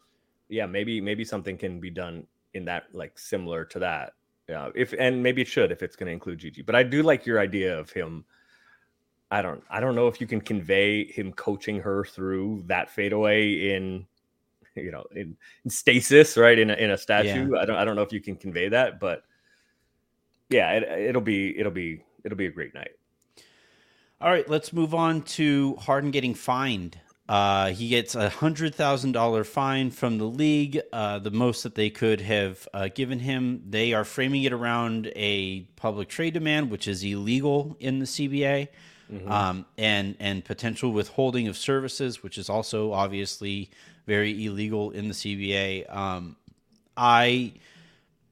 yeah 0.49 0.67
maybe 0.67 1.01
maybe 1.01 1.25
something 1.25 1.57
can 1.57 1.81
be 1.81 1.91
done 1.91 2.27
in 2.55 2.65
that 2.67 2.85
like 2.93 3.19
similar 3.19 3.65
to 3.67 3.79
that. 3.81 4.13
Yeah 4.49 4.71
if 4.75 4.93
and 4.99 5.23
maybe 5.23 5.43
it 5.43 5.49
should 5.49 5.71
if 5.71 5.83
it's 5.83 5.97
going 5.97 6.07
to 6.07 6.13
include 6.13 6.39
Gigi. 6.39 6.63
But 6.63 6.75
I 6.75 6.83
do 6.83 7.03
like 7.03 7.27
your 7.27 7.39
idea 7.39 7.79
of 7.79 7.91
him. 7.91 8.25
I 9.31 9.43
don't 9.43 9.63
I 9.71 9.81
don't 9.81 9.95
know 9.95 10.09
if 10.09 10.21
you 10.21 10.27
can 10.27 10.41
convey 10.41 11.05
him 11.05 11.33
coaching 11.33 11.81
her 11.81 12.05
through 12.05 12.65
that 12.67 12.91
fadeaway 12.91 13.75
in 13.75 14.07
you 14.75 14.91
know 14.91 15.05
in, 15.15 15.37
in 15.65 15.71
stasis 15.71 16.37
right 16.37 16.59
in 16.59 16.71
a, 16.71 16.75
in 16.75 16.91
a 16.91 16.99
statue. 16.99 17.57
I 17.57 17.65
don't 17.65 17.77
I 17.77 17.85
don't 17.85 17.97
know 17.97 18.03
if 18.03 18.13
you 18.13 18.21
can 18.21 18.37
convey 18.37 18.69
that 18.71 18.99
but 18.99 19.23
yeah 20.49 20.73
it, 20.73 21.09
it'll 21.09 21.23
be 21.23 21.57
it'll 21.59 21.73
be 21.73 22.05
it'll 22.25 22.39
be 22.39 22.47
a 22.47 22.51
great 22.51 22.75
night 22.75 22.91
All 24.23 24.31
right, 24.31 24.47
let's 24.47 24.75
move 24.75 24.95
on 24.95 25.23
to 25.23 25.77
Harden 25.77 26.11
getting 26.11 26.35
fined. 26.35 26.99
Uh, 27.27 27.71
he 27.71 27.89
gets 27.89 28.15
a 28.15 28.29
hundred 28.29 28.75
thousand 28.75 29.13
dollar 29.13 29.45
fine 29.45 29.91
from 29.91 30.19
the 30.19 30.27
league, 30.27 30.79
uh, 30.93 31.21
the 31.21 31.31
most 31.31 31.63
that 31.63 31.75
they 31.75 31.89
could 31.89 32.21
have 32.21 32.69
uh, 32.75 32.89
given 32.95 33.21
him. 33.21 33.63
They 33.67 33.95
are 33.95 34.05
framing 34.05 34.43
it 34.43 34.53
around 34.53 35.11
a 35.17 35.61
public 35.77 36.09
trade 36.11 36.35
demand, 36.35 36.71
which 36.71 36.87
is 36.87 37.03
illegal 37.03 37.79
in 37.81 37.99
the 38.01 38.05
CBA, 38.05 38.69
um, 39.27 39.65
and 39.79 40.17
and 40.21 40.45
potential 40.45 40.93
withholding 40.93 41.49
of 41.49 41.57
services, 41.57 42.23
which 42.23 42.37
is 42.37 42.51
also 42.51 42.93
obviously 42.93 43.71
very 44.07 44.45
illegal 44.45 44.91
in 44.91 45.09
the 45.09 45.15
CBA. 45.15 45.91
Um, 45.97 46.37
I 46.95 47.55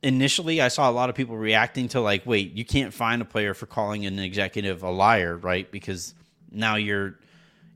initially 0.02 0.60
I 0.60 0.68
saw 0.68 0.90
a 0.90 0.92
lot 0.92 1.08
of 1.10 1.16
people 1.16 1.36
reacting 1.36 1.88
to 1.88 2.00
like, 2.00 2.24
wait, 2.26 2.52
you 2.52 2.64
can't 2.64 2.94
find 2.94 3.22
a 3.22 3.24
player 3.24 3.54
for 3.54 3.66
calling 3.66 4.06
an 4.06 4.18
executive 4.18 4.82
a 4.82 4.90
liar, 4.90 5.36
right? 5.36 5.70
Because 5.70 6.14
now 6.50 6.76
you're, 6.76 7.16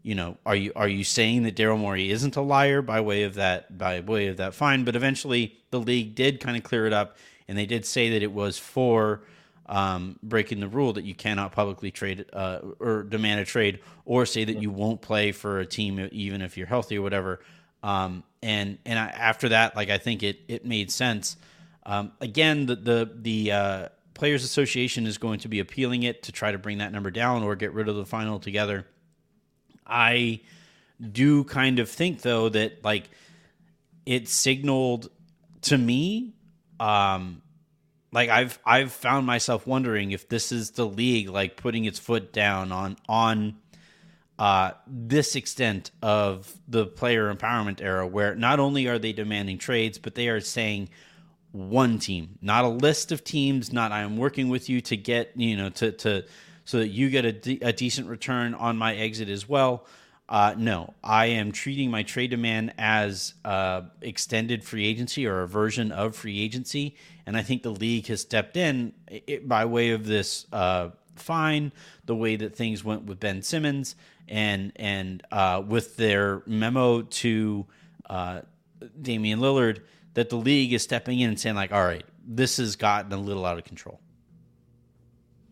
you 0.03 0.15
know, 0.15 0.37
are 0.47 0.57
you 0.57 0.73
are 0.75 0.89
you 0.89 1.05
saying 1.05 1.45
that 1.45 1.57
Daryl 1.57 1.79
Morey 1.79 2.11
isn't 2.11 2.37
a 2.37 2.41
liar 2.41 2.83
by 2.83 3.01
way 3.01 3.25
of 3.25 3.35
that 3.35 3.77
by 3.77 4.01
way 4.01 4.29
of 4.29 4.37
that 4.39 4.55
fine? 4.55 4.85
But 4.85 4.97
eventually, 4.97 5.57
the 5.71 5.81
league 5.81 6.15
did 6.15 6.41
kind 6.41 6.57
of 6.57 6.63
clear 6.63 6.87
it 6.87 6.93
up, 6.93 7.17
and 7.49 7.57
they 7.57 7.67
did 7.67 7.85
say 7.87 8.11
that 8.11 8.23
it 8.23 8.33
was 8.33 8.59
for 8.59 9.23
um, 9.67 10.19
breaking 10.23 10.61
the 10.61 10.69
rule 10.69 10.93
that 10.93 11.05
you 11.05 11.15
cannot 11.15 11.53
publicly 11.53 11.91
trade 11.91 12.27
uh, 12.33 12.59
or 12.81 13.05
demand 13.05 13.41
a 13.41 13.45
trade 13.45 13.81
or 14.05 14.27
say 14.27 14.45
that 14.45 14.61
you 14.61 14.71
won't 14.71 15.01
play 15.01 15.33
for 15.33 15.61
a 15.61 15.67
team 15.67 16.09
even 16.13 16.43
if 16.43 16.57
you're 16.57 16.67
healthy 16.67 16.99
or 16.99 17.03
whatever. 17.03 17.41
Um, 17.83 18.25
and 18.43 18.79
and 18.85 18.99
I, 18.99 19.07
after 19.07 19.51
that, 19.51 19.77
like 19.77 19.89
I 19.89 19.99
think 19.99 20.23
it 20.23 20.41
it 20.49 20.65
made 20.65 20.91
sense. 20.91 21.37
Um, 21.85 22.13
again, 22.21 22.67
the 22.67 22.77
the 22.77 23.11
the 23.15 23.53
uh, 23.53 23.89
Players 24.15 24.45
Association 24.45 25.07
is 25.07 25.19
going 25.19 25.41
to 25.41 25.49
be 25.49 25.61
appealing 25.61 26.03
it 26.05 26.25
to 26.25 26.33
try 26.33 26.53
to 26.53 26.59
bring 26.59 26.79
that 26.79 26.93
number 26.93 27.11
down 27.11 27.43
or 27.43 27.57
get 27.57 27.73
rid 27.73 27.89
of 27.89 27.97
the 27.97 28.07
final 28.07 28.39
together. 28.39 28.87
I 29.87 30.41
do 31.01 31.45
kind 31.45 31.79
of 31.79 31.91
think 31.91 32.23
though 32.23 32.49
that 32.49 32.85
like 32.85 33.11
it 34.07 34.29
signaled 34.29 35.11
to 35.63 35.77
me 35.77 36.33
um 36.79 37.43
like 38.13 38.29
I've 38.29 38.59
I've 38.65 38.93
found 38.93 39.27
myself 39.27 39.67
wondering 39.67 40.13
if 40.13 40.29
this 40.29 40.53
is 40.53 40.73
the 40.73 40.87
league 40.87 41.29
like 41.29 41.57
putting 41.57 41.87
its 41.87 41.99
foot 41.99 42.33
down 42.33 42.71
on 42.71 42.97
on 43.09 43.57
uh, 44.39 44.73
this 44.87 45.37
extent 45.37 45.91
of 46.03 46.53
the 46.67 46.87
player 46.87 47.33
empowerment 47.33 47.81
era, 47.81 48.07
where 48.07 48.35
not 48.35 48.59
only 48.59 48.89
are 48.89 48.99
they 48.99 49.13
demanding 49.13 49.57
trades, 49.57 49.99
but 49.99 50.15
they 50.15 50.29
are 50.29 50.41
saying 50.41 50.89
one 51.53 51.99
team, 51.99 52.39
not 52.41 52.65
a 52.65 52.69
list 52.69 53.13
of 53.13 53.23
teams. 53.23 53.73
Not 53.73 53.93
I 53.93 54.01
am 54.01 54.17
working 54.17 54.49
with 54.49 54.69
you 54.69 54.81
to 54.83 54.97
get 54.97 55.33
you 55.37 55.57
know 55.57 55.71
to 55.71 55.93
to 55.93 56.25
so 56.65 56.79
that 56.79 56.89
you 56.89 57.11
get 57.11 57.25
a, 57.25 57.33
de- 57.33 57.59
a 57.61 57.73
decent 57.73 58.09
return 58.09 58.55
on 58.55 58.77
my 58.77 58.95
exit 58.95 59.29
as 59.29 59.49
well. 59.49 59.87
Uh, 60.29 60.55
no, 60.57 60.95
I 61.05 61.27
am 61.27 61.53
treating 61.53 61.91
my 61.91 62.05
trade 62.05 62.31
demand 62.31 62.73
as 62.79 63.35
uh, 63.45 63.83
extended 64.01 64.65
free 64.65 64.87
agency 64.87 65.27
or 65.27 65.43
a 65.43 65.49
version 65.49 65.93
of 65.93 66.17
free 66.17 66.41
agency, 66.41 66.97
and 67.27 67.37
I 67.37 67.43
think 67.43 67.63
the 67.63 67.73
league 67.73 68.07
has 68.07 68.23
stepped 68.23 68.57
in 68.57 68.95
it, 69.09 69.47
by 69.47 69.67
way 69.67 69.91
of 69.91 70.07
this 70.07 70.47
uh, 70.53 70.91
fine, 71.17 71.73
the 72.07 72.17
way 72.17 72.37
that 72.37 72.57
things 72.57 72.83
went 72.83 73.05
with 73.05 73.21
Ben 73.21 73.43
Simmons, 73.43 73.95
and 74.27 74.73
and 74.77 75.23
uh, 75.31 75.63
with 75.67 75.97
their 75.97 76.43
memo 76.47 77.03
to 77.03 77.67
uh, 78.09 78.41
Damian 79.03 79.41
Lillard, 79.41 79.81
that 80.15 80.29
the 80.29 80.37
league 80.37 80.73
is 80.73 80.83
stepping 80.83 81.21
in 81.21 81.31
and 81.31 81.41
saying 81.41 81.57
like, 81.57 81.73
all 81.73 81.85
right, 81.85 82.05
this 82.27 82.59
has 82.59 82.77
gotten 82.77 83.13
a 83.13 83.17
little 83.17 83.47
out 83.47 83.59
of 83.59 83.65
control. 83.65 84.01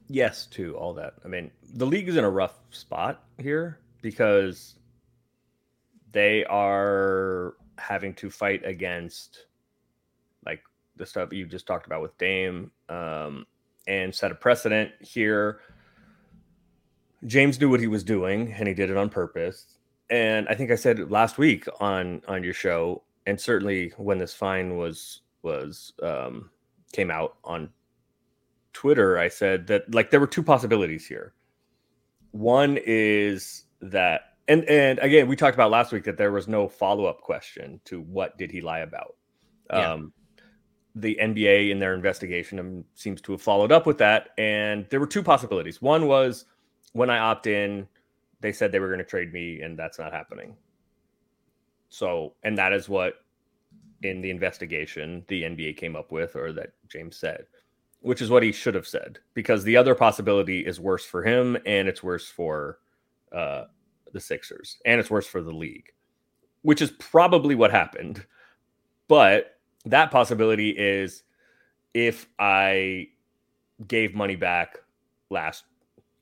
Yes, 0.09 0.47
to 0.47 0.77
all 0.77 0.95
that. 0.95 1.15
I 1.25 1.29
mean, 1.29 1.51
the 1.75 1.87
league 1.87 2.09
is 2.09 2.17
in 2.17 2.25
a 2.25 2.31
rough 2.31 2.59
spot 2.71 3.25
here 3.39 3.79
because 4.03 4.75
they 6.13 6.45
are 6.47 7.55
having 7.79 8.15
to 8.15 8.31
fight 8.31 8.65
against 8.67 9.47
like 10.45 10.63
the 10.97 11.07
stuff 11.07 11.33
you 11.33 11.47
just 11.47 11.67
talked 11.67 11.87
about 11.87 12.03
with 12.03 12.17
Dame 12.19 12.71
um, 12.89 13.47
and 13.87 14.15
set 14.15 14.33
a 14.33 14.35
precedent 14.35 14.91
here. 15.01 15.61
James 17.27 17.61
knew 17.61 17.71
what 17.71 17.81
he 17.81 17.87
was 17.87 18.03
doing 18.03 18.53
and 18.53 18.67
he 18.67 18.75
did 18.75 18.91
it 18.91 18.97
on 18.97 19.09
purpose. 19.09 19.79
And 20.11 20.49
I 20.49 20.55
think 20.55 20.73
I 20.73 20.75
said 20.75 21.11
last 21.11 21.39
week 21.39 21.67
on 21.79 22.23
on 22.27 22.43
your 22.43 22.55
show, 22.55 23.05
and 23.27 23.41
certainly 23.41 23.93
when 23.97 24.19
this 24.19 24.35
fine 24.35 24.77
was 24.77 25.23
was 25.43 25.93
um, 26.03 26.51
came 26.93 27.11
out 27.11 27.37
on 27.45 27.71
Twitter, 28.73 29.19
I 29.19 29.29
said 29.29 29.67
that 29.69 29.93
like 29.95 30.11
there 30.11 30.21
were 30.21 30.27
two 30.27 30.43
possibilities 30.43 31.07
here. 31.07 31.35
One 32.33 32.79
is 32.85 33.65
that 33.81 34.31
and 34.51 34.65
and 34.65 34.99
again 34.99 35.29
we 35.29 35.37
talked 35.37 35.57
about 35.57 35.71
last 35.71 35.93
week 35.93 36.05
that 36.05 36.19
there 36.19 36.33
was 36.33 36.49
no 36.49 36.69
follow-up 36.69 37.21
question 37.23 37.81
to 37.85 38.01
what 38.01 38.37
did 38.37 38.51
he 38.51 38.61
lie 38.61 38.81
about 38.81 39.17
yeah. 39.71 39.93
um 39.93 40.13
the 40.97 41.17
nba 41.23 41.71
in 41.71 41.79
their 41.79 41.95
investigation 41.95 42.85
seems 42.95 43.21
to 43.21 43.33
have 43.33 43.41
followed 43.41 43.73
up 43.73 43.87
with 43.87 43.97
that 43.99 44.31
and 44.37 44.87
there 44.91 45.01
were 45.01 45.07
two 45.07 45.23
possibilities 45.23 45.81
one 45.81 46.07
was 46.07 46.45
when 46.93 47.09
i 47.09 47.19
opt 47.19 47.47
in 47.47 47.87
they 48.41 48.53
said 48.53 48.73
they 48.73 48.81
were 48.81 48.89
going 48.89 48.99
to 48.99 49.05
trade 49.05 49.33
me 49.33 49.61
and 49.63 49.79
that's 49.79 49.99
not 49.99 50.13
happening 50.13 50.57
so 51.91 52.35
and 52.43 52.57
that 52.57 52.73
is 52.73 52.89
what 52.89 53.17
in 54.03 54.23
the 54.23 54.31
investigation 54.31 55.23
the 55.29 55.43
nba 55.43 55.77
came 55.77 55.95
up 55.95 56.11
with 56.11 56.35
or 56.35 56.53
that 56.53 56.73
james 56.89 57.17
said 57.17 57.45
which 58.01 58.23
is 58.23 58.31
what 58.31 58.43
he 58.43 58.51
should 58.51 58.75
have 58.75 58.89
said 58.89 59.19
because 59.35 59.63
the 59.63 59.77
other 59.77 59.95
possibility 59.95 60.61
is 60.65 60.81
worse 60.81 61.05
for 61.05 61.23
him 61.23 61.59
and 61.67 61.87
it's 61.87 62.03
worse 62.03 62.27
for 62.27 62.79
uh, 63.33 63.65
the 64.13 64.21
Sixers, 64.21 64.79
and 64.85 65.01
it's 65.01 65.11
worse 65.11 65.27
for 65.27 65.43
the 65.43 65.53
league, 65.53 65.93
which 66.63 66.83
is 66.83 66.91
probably 66.93 67.55
what 67.55 67.71
happened. 67.71 68.25
But 69.09 69.59
that 69.85 70.11
possibility 70.11 70.71
is 70.71 71.23
if 71.95 72.29
I 72.39 73.09
gave 73.87 74.15
money 74.15 74.37
back 74.37 74.79
last 75.31 75.65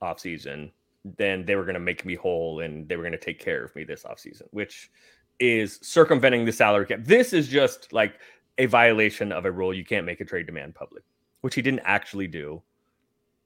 offseason, 0.03 0.71
then 1.17 1.45
they 1.45 1.57
were 1.57 1.65
going 1.65 1.75
to 1.75 1.81
make 1.81 2.05
me 2.05 2.15
whole 2.15 2.61
and 2.61 2.89
they 2.89 2.97
were 2.97 3.03
going 3.03 3.13
to 3.13 3.19
take 3.19 3.39
care 3.39 3.65
of 3.65 3.75
me 3.75 3.85
this 3.85 4.05
offseason, 4.05 4.43
which 4.51 4.91
is 5.41 5.79
circumventing 5.83 6.45
the 6.45 6.53
salary 6.53 6.87
cap. 6.87 7.01
This 7.03 7.33
is 7.33 7.49
just 7.49 7.93
like 7.93 8.19
a 8.59 8.67
violation 8.67 9.33
of 9.33 9.45
a 9.45 9.53
rule. 9.53 9.73
You 9.73 9.85
can't 9.85 10.05
make 10.05 10.21
a 10.21 10.25
trade 10.25 10.47
demand 10.47 10.75
public, 10.75 11.05
which 11.43 11.55
he 11.55 11.63
didn't 11.63 11.83
actually 11.85 12.27
do. 12.27 12.63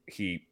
He 0.07 0.47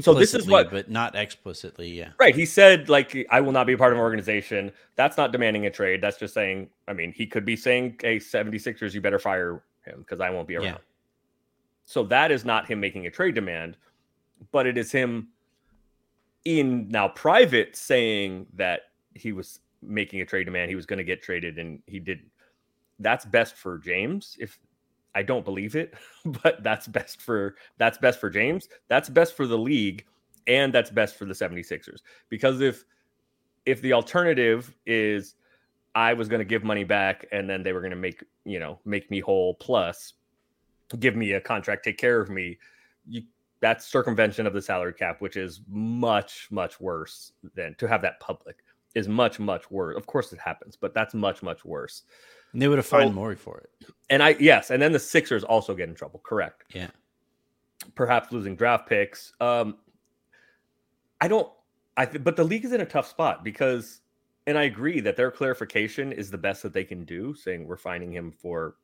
so 0.00 0.12
this 0.12 0.34
is 0.34 0.48
what, 0.48 0.70
but 0.70 0.90
not 0.90 1.14
explicitly. 1.14 1.88
Yeah, 1.88 2.10
right. 2.18 2.34
He 2.34 2.44
said 2.44 2.88
like, 2.88 3.26
"I 3.30 3.40
will 3.40 3.52
not 3.52 3.66
be 3.66 3.74
a 3.74 3.78
part 3.78 3.92
of 3.92 3.98
an 3.98 4.02
organization." 4.02 4.72
That's 4.96 5.16
not 5.16 5.30
demanding 5.30 5.66
a 5.66 5.70
trade. 5.70 6.00
That's 6.00 6.18
just 6.18 6.34
saying. 6.34 6.68
I 6.88 6.92
mean, 6.92 7.12
he 7.12 7.26
could 7.26 7.44
be 7.44 7.54
saying, 7.54 7.96
"Hey, 8.00 8.16
76ers, 8.16 8.92
you 8.92 9.00
better 9.00 9.20
fire 9.20 9.62
him 9.84 10.00
because 10.00 10.20
I 10.20 10.30
won't 10.30 10.48
be 10.48 10.56
around." 10.56 10.64
Yeah. 10.64 10.78
So 11.84 12.02
that 12.04 12.32
is 12.32 12.44
not 12.44 12.66
him 12.68 12.80
making 12.80 13.06
a 13.06 13.10
trade 13.10 13.36
demand, 13.36 13.76
but 14.50 14.66
it 14.66 14.76
is 14.76 14.90
him 14.90 15.28
in 16.44 16.88
now 16.88 17.08
private 17.08 17.76
saying 17.76 18.46
that 18.54 18.90
he 19.14 19.32
was 19.32 19.60
making 19.82 20.20
a 20.20 20.26
trade 20.26 20.44
demand. 20.44 20.70
He 20.70 20.76
was 20.76 20.86
going 20.86 20.98
to 20.98 21.04
get 21.04 21.22
traded, 21.22 21.58
and 21.58 21.80
he 21.86 22.00
didn't. 22.00 22.30
That's 22.98 23.24
best 23.24 23.56
for 23.56 23.78
James 23.78 24.36
if 24.40 24.58
I 25.14 25.22
don't 25.22 25.44
believe 25.44 25.76
it, 25.76 25.94
but 26.24 26.62
that's 26.62 26.86
best 26.86 27.20
for 27.20 27.56
that's 27.76 27.98
best 27.98 28.20
for 28.20 28.30
James. 28.30 28.68
That's 28.88 29.08
best 29.08 29.36
for 29.36 29.46
the 29.46 29.58
league 29.58 30.04
and 30.48 30.72
that's 30.72 30.90
best 30.90 31.16
for 31.16 31.26
the 31.26 31.34
76ers. 31.34 32.00
Because 32.28 32.60
if 32.60 32.84
if 33.66 33.80
the 33.82 33.92
alternative 33.92 34.74
is 34.86 35.34
I 35.94 36.14
was 36.14 36.28
going 36.28 36.40
to 36.40 36.44
give 36.44 36.64
money 36.64 36.84
back 36.84 37.26
and 37.32 37.48
then 37.48 37.62
they 37.62 37.72
were 37.72 37.80
going 37.80 37.90
to 37.90 37.96
make, 37.96 38.24
you 38.44 38.58
know, 38.58 38.78
make 38.84 39.10
me 39.10 39.20
whole 39.20 39.54
plus 39.54 40.14
give 40.98 41.16
me 41.16 41.32
a 41.32 41.40
contract, 41.40 41.84
take 41.84 41.98
care 41.98 42.20
of 42.20 42.30
me, 42.30 42.58
you 43.06 43.22
that's 43.60 43.86
circumvention 43.86 44.46
of 44.46 44.52
the 44.52 44.62
salary 44.62 44.94
cap, 44.94 45.20
which 45.20 45.36
is 45.36 45.62
much, 45.68 46.46
much 46.52 46.80
worse 46.80 47.32
than 47.56 47.74
to 47.74 47.88
have 47.88 48.00
that 48.02 48.20
public 48.20 48.58
is 48.98 49.08
much, 49.08 49.38
much 49.38 49.70
worse. 49.70 49.96
Of 49.96 50.06
course 50.06 50.32
it 50.32 50.38
happens, 50.38 50.76
but 50.76 50.92
that's 50.92 51.14
much, 51.14 51.42
much 51.42 51.64
worse. 51.64 52.02
And 52.52 52.60
they 52.60 52.68
would 52.68 52.78
have 52.78 52.86
fined 52.86 53.10
so, 53.10 53.14
Morey 53.14 53.36
for 53.36 53.58
it. 53.58 53.90
And 54.10 54.22
I 54.22 54.36
yes, 54.40 54.70
and 54.70 54.80
then 54.82 54.92
the 54.92 54.98
Sixers 54.98 55.44
also 55.44 55.74
get 55.74 55.88
in 55.88 55.94
trouble. 55.94 56.20
Correct. 56.24 56.64
Yeah. 56.74 56.88
Perhaps 57.94 58.32
losing 58.32 58.56
draft 58.56 58.88
picks. 58.88 59.32
Um, 59.40 59.78
I 61.20 61.28
don't. 61.28 61.50
I 61.96 62.06
th- 62.06 62.22
but 62.22 62.36
the 62.36 62.44
league 62.44 62.64
is 62.64 62.72
in 62.72 62.80
a 62.80 62.86
tough 62.86 63.08
spot 63.08 63.44
because, 63.44 64.00
and 64.46 64.56
I 64.56 64.64
agree 64.64 65.00
that 65.00 65.16
their 65.16 65.30
clarification 65.30 66.12
is 66.12 66.30
the 66.30 66.38
best 66.38 66.62
that 66.62 66.72
they 66.72 66.84
can 66.84 67.04
do, 67.04 67.34
saying 67.34 67.66
we're 67.66 67.76
finding 67.76 68.12
him 68.12 68.30
for 68.30 68.76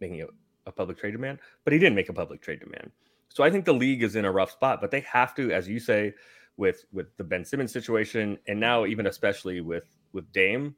making 0.00 0.22
a, 0.22 0.26
a 0.66 0.72
public 0.72 0.98
trade 0.98 1.12
demand, 1.12 1.38
but 1.64 1.72
he 1.72 1.78
didn't 1.78 1.94
make 1.94 2.08
a 2.08 2.14
public 2.14 2.40
trade 2.40 2.60
demand. 2.60 2.90
So 3.28 3.44
I 3.44 3.50
think 3.50 3.64
the 3.66 3.74
league 3.74 4.02
is 4.02 4.16
in 4.16 4.24
a 4.24 4.32
rough 4.32 4.50
spot, 4.50 4.80
but 4.80 4.90
they 4.90 5.00
have 5.00 5.34
to, 5.34 5.52
as 5.52 5.68
you 5.68 5.78
say, 5.78 6.14
with 6.56 6.84
with 6.92 7.14
the 7.16 7.24
Ben 7.24 7.44
Simmons 7.44 7.72
situation, 7.72 8.38
and 8.48 8.58
now 8.58 8.86
even 8.86 9.06
especially 9.06 9.60
with 9.60 9.84
with 10.12 10.30
Dame, 10.32 10.74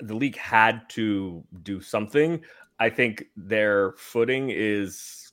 the 0.00 0.14
league 0.14 0.36
had 0.36 0.88
to 0.90 1.44
do 1.62 1.80
something. 1.80 2.42
I 2.78 2.90
think 2.90 3.24
their 3.36 3.92
footing 3.92 4.50
is 4.50 5.32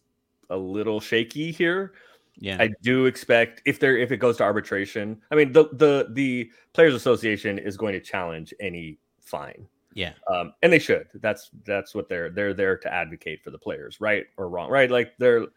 a 0.49 0.57
little 0.57 0.99
shaky 0.99 1.51
here. 1.51 1.93
Yeah. 2.39 2.57
I 2.59 2.69
do 2.83 3.05
expect 3.05 3.61
if 3.65 3.79
there 3.79 3.97
if 3.97 4.11
it 4.11 4.17
goes 4.17 4.37
to 4.37 4.43
arbitration, 4.43 5.21
I 5.31 5.35
mean 5.35 5.51
the 5.51 5.65
the 5.73 6.09
the 6.11 6.51
players 6.73 6.93
association 6.93 7.57
is 7.57 7.77
going 7.77 7.93
to 7.93 7.99
challenge 7.99 8.53
any 8.59 8.99
fine. 9.19 9.67
Yeah. 9.93 10.13
Um, 10.31 10.53
and 10.61 10.71
they 10.71 10.77
should. 10.77 11.07
That's 11.15 11.49
that's 11.65 11.95
what 11.95 12.07
they're 12.07 12.29
they're 12.29 12.53
there 12.53 12.77
to 12.77 12.93
advocate 12.93 13.43
for 13.43 13.49
the 13.49 13.57
players, 13.57 13.99
right 13.99 14.25
or 14.37 14.49
wrong, 14.49 14.69
right? 14.69 14.91
Like 14.91 15.13
they're 15.17 15.47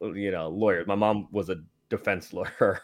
you 0.00 0.30
know, 0.30 0.48
lawyers. 0.48 0.86
My 0.86 0.94
mom 0.94 1.28
was 1.30 1.48
a 1.50 1.56
defense 1.88 2.32
lawyer 2.32 2.80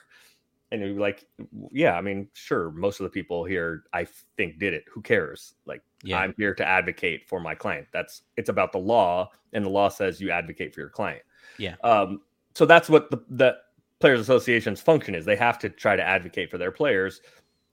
and 0.74 0.94
you're 0.94 1.00
like, 1.00 1.26
yeah, 1.70 1.94
I 1.94 2.00
mean, 2.00 2.28
sure, 2.34 2.70
most 2.72 3.00
of 3.00 3.04
the 3.04 3.10
people 3.10 3.44
here, 3.44 3.84
I 3.92 4.06
think, 4.37 4.58
did 4.58 4.74
it. 4.74 4.84
Who 4.92 5.00
cares? 5.00 5.54
Like, 5.66 5.82
yeah. 6.02 6.18
I'm 6.18 6.34
here 6.37 6.54
to 6.54 6.66
advocate 6.66 7.28
for 7.28 7.40
my 7.40 7.54
client. 7.54 7.87
That's 7.92 8.22
it's 8.37 8.48
about 8.48 8.72
the 8.72 8.78
law, 8.78 9.30
and 9.52 9.64
the 9.64 9.70
law 9.70 9.88
says 9.88 10.20
you 10.20 10.30
advocate 10.30 10.74
for 10.74 10.80
your 10.80 10.90
client. 10.90 11.22
Yeah. 11.58 11.76
Um. 11.82 12.20
So 12.54 12.66
that's 12.66 12.88
what 12.90 13.10
the 13.10 13.24
the 13.30 13.56
players 14.00 14.20
association's 14.20 14.80
function 14.80 15.14
is. 15.14 15.24
They 15.24 15.37
have 15.37 15.58
to 15.60 15.68
try 15.70 15.96
to 15.96 16.02
advocate 16.02 16.50
for 16.50 16.58
their 16.58 16.72
players, 16.72 17.20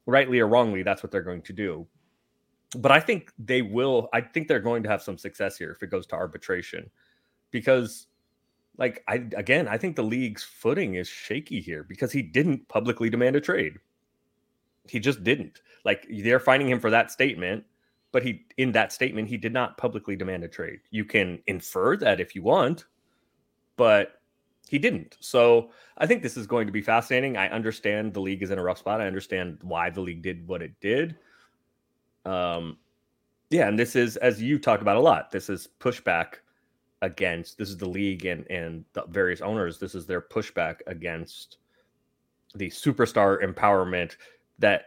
rightly 0.06 0.40
or 0.40 0.48
wrongly. 0.48 0.84
That's 0.84 1.04
what 1.04 1.12
they're 1.12 1.22
going 1.22 1.42
to 1.42 1.54
do. 1.54 1.88
But 2.78 2.92
I 2.92 3.00
think 3.02 3.32
they 3.38 3.62
will. 3.62 4.08
I 4.14 4.22
think 4.22 4.48
they're 4.48 4.60
going 4.60 4.84
to 4.84 4.90
have 4.90 5.02
some 5.02 5.18
success 5.18 5.58
here 5.58 5.72
if 5.72 5.84
it 5.84 5.88
goes 5.88 6.08
to 6.08 6.16
arbitration, 6.16 6.90
because 7.52 8.08
like 8.78 9.04
I 9.08 9.26
again, 9.36 9.68
I 9.68 9.78
think 9.78 9.96
the 9.96 10.04
league's 10.04 10.44
footing 10.44 10.96
is 10.96 11.08
shaky 11.08 11.60
here 11.62 11.84
because 11.84 12.12
he 12.12 12.22
didn't 12.22 12.68
publicly 12.68 13.10
demand 13.10 13.36
a 13.36 13.42
trade. 13.42 13.78
He 14.88 15.00
just 15.00 15.24
didn't. 15.24 15.62
Like 15.86 16.08
they're 16.10 16.40
finding 16.40 16.70
him 16.70 16.80
for 16.80 16.90
that 16.90 17.12
statement, 17.12 17.64
but 18.12 18.24
he 18.24 18.46
in 18.58 18.72
that 18.74 18.92
statement 18.92 19.28
he 19.28 19.38
did 19.38 19.54
not 19.54 19.78
publicly 19.78 20.16
demand 20.16 20.44
a 20.44 20.48
trade. 20.48 20.80
You 20.90 21.06
can 21.06 21.40
infer 21.48 21.98
that 21.98 22.20
if 22.20 22.36
you 22.36 22.44
want, 22.44 22.86
but 23.78 24.22
he 24.68 24.80
didn't. 24.80 25.18
So 25.20 25.72
I 25.98 26.08
think 26.08 26.24
this 26.24 26.38
is 26.38 26.48
going 26.48 26.66
to 26.68 26.74
be 26.74 26.82
fascinating. 26.82 27.36
I 27.36 27.50
understand 27.50 28.14
the 28.14 28.22
league 28.22 28.42
is 28.42 28.52
in 28.52 28.60
a 28.60 28.64
rough 28.64 28.78
spot. 28.78 29.02
I 29.02 29.08
understand 29.08 29.58
why 29.62 29.90
the 29.90 30.02
league 30.02 30.22
did 30.22 30.48
what 30.48 30.62
it 30.62 30.74
did. 30.80 31.18
Um, 32.26 32.78
yeah, 33.50 33.68
and 33.68 33.78
this 33.78 33.96
is 33.96 34.18
as 34.18 34.42
you 34.42 34.58
talked 34.58 34.82
about 34.82 34.96
a 34.96 35.02
lot. 35.02 35.32
This 35.32 35.50
is 35.50 35.68
pushback 35.80 36.36
against. 37.02 37.58
This 37.58 37.70
is 37.70 37.78
the 37.78 37.90
league 37.90 38.26
and 38.26 38.50
and 38.50 38.86
the 38.94 39.06
various 39.08 39.42
owners. 39.42 39.80
This 39.80 39.96
is 39.96 40.06
their 40.06 40.22
pushback 40.22 40.78
against 40.88 41.58
the 42.56 42.70
superstar 42.70 43.42
empowerment 43.44 44.16
that 44.60 44.86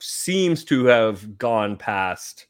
seems 0.00 0.64
to 0.64 0.84
have 0.86 1.38
gone 1.38 1.76
past 1.76 2.46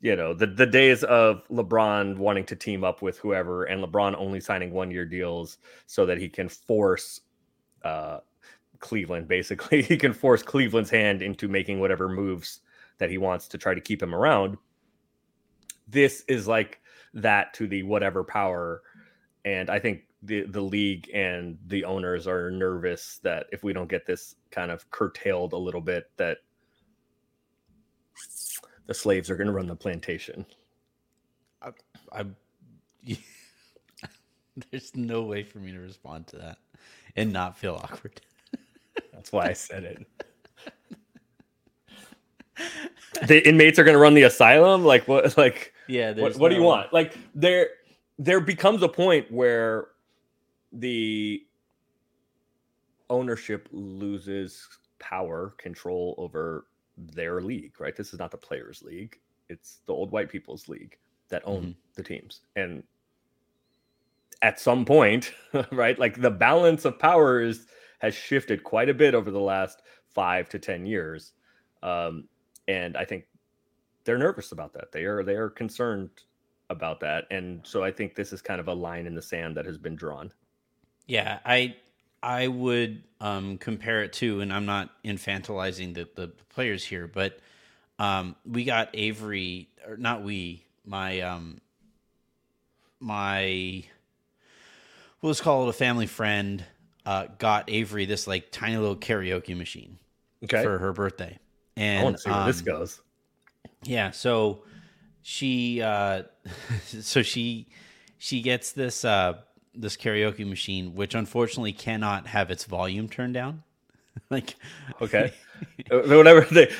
you 0.00 0.14
know 0.14 0.32
the 0.32 0.46
the 0.46 0.66
days 0.66 1.02
of 1.04 1.42
LeBron 1.48 2.16
wanting 2.16 2.44
to 2.44 2.56
team 2.56 2.84
up 2.84 3.02
with 3.02 3.18
whoever 3.18 3.64
and 3.64 3.82
LeBron 3.82 4.14
only 4.16 4.40
signing 4.40 4.70
one 4.72 4.90
year 4.90 5.04
deals 5.04 5.58
so 5.86 6.06
that 6.06 6.18
he 6.18 6.28
can 6.28 6.48
force 6.48 7.22
uh, 7.82 8.18
Cleveland 8.78 9.26
basically 9.26 9.82
he 9.90 9.96
can 9.96 10.12
force 10.12 10.42
Cleveland's 10.42 10.90
hand 10.90 11.20
into 11.20 11.48
making 11.48 11.80
whatever 11.80 12.08
moves 12.08 12.60
that 12.98 13.10
he 13.10 13.18
wants 13.18 13.48
to 13.48 13.58
try 13.58 13.74
to 13.74 13.80
keep 13.80 14.02
him 14.02 14.14
around. 14.14 14.56
This 15.86 16.24
is 16.28 16.46
like 16.46 16.80
that 17.14 17.54
to 17.54 17.66
the 17.66 17.82
whatever 17.82 18.22
power 18.22 18.82
and 19.44 19.70
I 19.70 19.78
think 19.78 20.02
the 20.22 20.42
the 20.42 20.60
league 20.60 21.08
and 21.14 21.58
the 21.66 21.84
owners 21.84 22.26
are 22.26 22.50
nervous 22.50 23.20
that 23.22 23.46
if 23.52 23.62
we 23.62 23.72
don't 23.72 23.88
get 23.88 24.06
this 24.06 24.34
kind 24.50 24.70
of 24.70 24.90
curtailed 24.90 25.52
a 25.52 25.56
little 25.56 25.80
bit 25.80 26.10
that 26.16 26.38
the 28.86 28.94
slaves 28.94 29.30
are 29.30 29.36
going 29.36 29.46
to 29.46 29.52
run 29.52 29.66
the 29.66 29.76
plantation. 29.76 30.44
I, 31.62 31.70
I 32.12 32.24
there's 34.70 34.96
no 34.96 35.22
way 35.22 35.44
for 35.44 35.58
me 35.58 35.70
to 35.72 35.78
respond 35.78 36.26
to 36.28 36.36
that 36.38 36.58
and 37.14 37.32
not 37.32 37.56
feel 37.56 37.80
awkward. 37.82 38.20
That's 39.12 39.30
why 39.30 39.46
I 39.48 39.52
said 39.52 39.84
it. 39.84 40.06
the 43.28 43.46
inmates 43.46 43.78
are 43.78 43.84
going 43.84 43.94
to 43.94 44.00
run 44.00 44.14
the 44.14 44.22
asylum. 44.22 44.84
Like 44.84 45.06
what? 45.06 45.36
Like 45.36 45.74
Yeah, 45.88 46.12
what, 46.12 46.36
what 46.36 46.48
do 46.50 46.54
you 46.56 46.62
want? 46.62 46.92
Like 46.92 47.16
there, 47.34 47.68
there 48.18 48.40
becomes 48.40 48.82
a 48.82 48.88
point 48.88 49.30
where 49.30 49.88
the 50.72 51.42
ownership 53.10 53.68
loses 53.72 54.66
power, 54.98 55.54
control 55.58 56.14
over 56.18 56.66
their 56.96 57.40
league, 57.40 57.80
right? 57.80 57.96
This 57.96 58.12
is 58.12 58.18
not 58.18 58.30
the 58.30 58.36
players' 58.36 58.82
league. 58.82 59.18
It's 59.48 59.78
the 59.86 59.92
old 59.92 60.10
white 60.10 60.28
people's 60.28 60.68
league 60.68 60.96
that 61.28 61.42
own 61.46 61.62
Mhm. 61.68 61.76
the 61.94 62.02
teams. 62.02 62.40
And 62.56 62.82
at 64.42 64.60
some 64.60 64.84
point, 64.84 65.32
right, 65.72 65.98
like 65.98 66.20
the 66.20 66.30
balance 66.30 66.84
of 66.84 66.98
power 66.98 67.40
is 67.40 67.66
has 68.00 68.14
shifted 68.14 68.62
quite 68.62 68.88
a 68.88 68.94
bit 68.94 69.14
over 69.14 69.30
the 69.30 69.40
last 69.40 69.82
five 70.14 70.48
to 70.50 70.58
ten 70.58 70.86
years. 70.86 71.32
Um, 71.82 72.28
and 72.68 72.96
I 72.96 73.04
think 73.04 73.24
they're 74.08 74.16
nervous 74.16 74.52
about 74.52 74.72
that. 74.72 74.90
They 74.90 75.04
are 75.04 75.22
they 75.22 75.34
are 75.34 75.50
concerned 75.50 76.08
about 76.70 77.00
that. 77.00 77.26
And 77.30 77.60
so 77.62 77.84
I 77.84 77.92
think 77.92 78.14
this 78.14 78.32
is 78.32 78.40
kind 78.40 78.58
of 78.58 78.66
a 78.66 78.72
line 78.72 79.06
in 79.06 79.14
the 79.14 79.20
sand 79.20 79.54
that 79.58 79.66
has 79.66 79.76
been 79.76 79.96
drawn. 79.96 80.32
Yeah, 81.06 81.40
I 81.44 81.76
I 82.22 82.48
would 82.48 83.02
um, 83.20 83.58
compare 83.58 84.02
it 84.02 84.14
to, 84.14 84.40
and 84.40 84.50
I'm 84.50 84.64
not 84.64 84.88
infantilizing 85.04 85.92
the, 85.92 86.08
the 86.14 86.28
players 86.48 86.82
here, 86.82 87.06
but 87.06 87.38
um, 87.98 88.34
we 88.46 88.64
got 88.64 88.88
Avery, 88.94 89.68
or 89.86 89.98
not 89.98 90.22
we, 90.22 90.64
my 90.86 91.20
um, 91.20 91.60
my 93.00 93.84
well, 95.20 95.28
let's 95.28 95.42
call 95.42 95.66
it 95.66 95.68
a 95.68 95.74
family 95.74 96.06
friend, 96.06 96.64
uh, 97.04 97.26
got 97.38 97.68
Avery 97.68 98.06
this 98.06 98.26
like 98.26 98.50
tiny 98.52 98.78
little 98.78 98.96
karaoke 98.96 99.54
machine 99.54 99.98
Okay. 100.44 100.62
for 100.62 100.78
her 100.78 100.94
birthday, 100.94 101.38
and 101.76 102.00
I 102.00 102.04
want 102.04 102.16
to 102.16 102.22
see 102.22 102.30
where 102.30 102.44
this 102.44 102.60
um, 102.60 102.64
goes. 102.64 103.02
Yeah, 103.82 104.10
so 104.10 104.62
she 105.22 105.82
uh 105.82 106.22
so 106.86 107.22
she 107.22 107.68
she 108.18 108.40
gets 108.42 108.72
this 108.72 109.04
uh 109.04 109.34
this 109.74 109.96
karaoke 109.96 110.46
machine 110.48 110.94
which 110.94 111.14
unfortunately 111.14 111.72
cannot 111.72 112.26
have 112.26 112.50
its 112.50 112.64
volume 112.64 113.08
turned 113.08 113.34
down. 113.34 113.62
like 114.30 114.56
Okay. 115.00 115.32
Uh, 115.90 116.00
Whatever 116.00 116.46
they, 116.52 116.70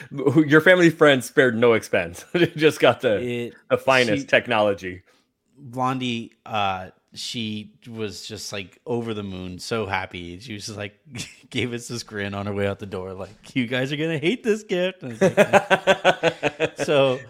your 0.47 0.61
family 0.61 0.91
friend 0.91 1.23
spared 1.23 1.57
no 1.57 1.73
expense. 1.75 2.25
Just 2.57 2.81
got 2.81 3.01
the 3.01 3.21
it 3.21 3.55
the 3.71 3.79
finest 3.79 4.23
she- 4.23 4.27
technology. 4.27 5.03
Blondie 5.57 6.33
uh 6.47 6.91
she 7.15 7.73
was 7.89 8.27
just 8.27 8.53
like 8.53 8.81
over 8.87 9.15
the 9.15 9.23
moon, 9.23 9.59
so 9.59 9.87
happy. 9.87 10.39
She 10.41 10.55
was 10.55 10.67
just 10.67 10.79
like 10.79 10.99
gave 11.51 11.73
us 11.73 11.89
this 11.89 12.03
grin 12.03 12.35
on 12.35 12.47
her 12.47 12.53
way 12.53 12.67
out 12.67 12.79
the 12.79 12.87
door, 12.87 13.15
like, 13.15 13.55
you 13.55 13.67
guys 13.67 13.93
are 13.93 13.97
gonna 13.97 14.19
hate 14.19 14.43
this 14.43 14.63
gift. 14.63 15.03
Like, 15.03 16.79
so 16.85 17.21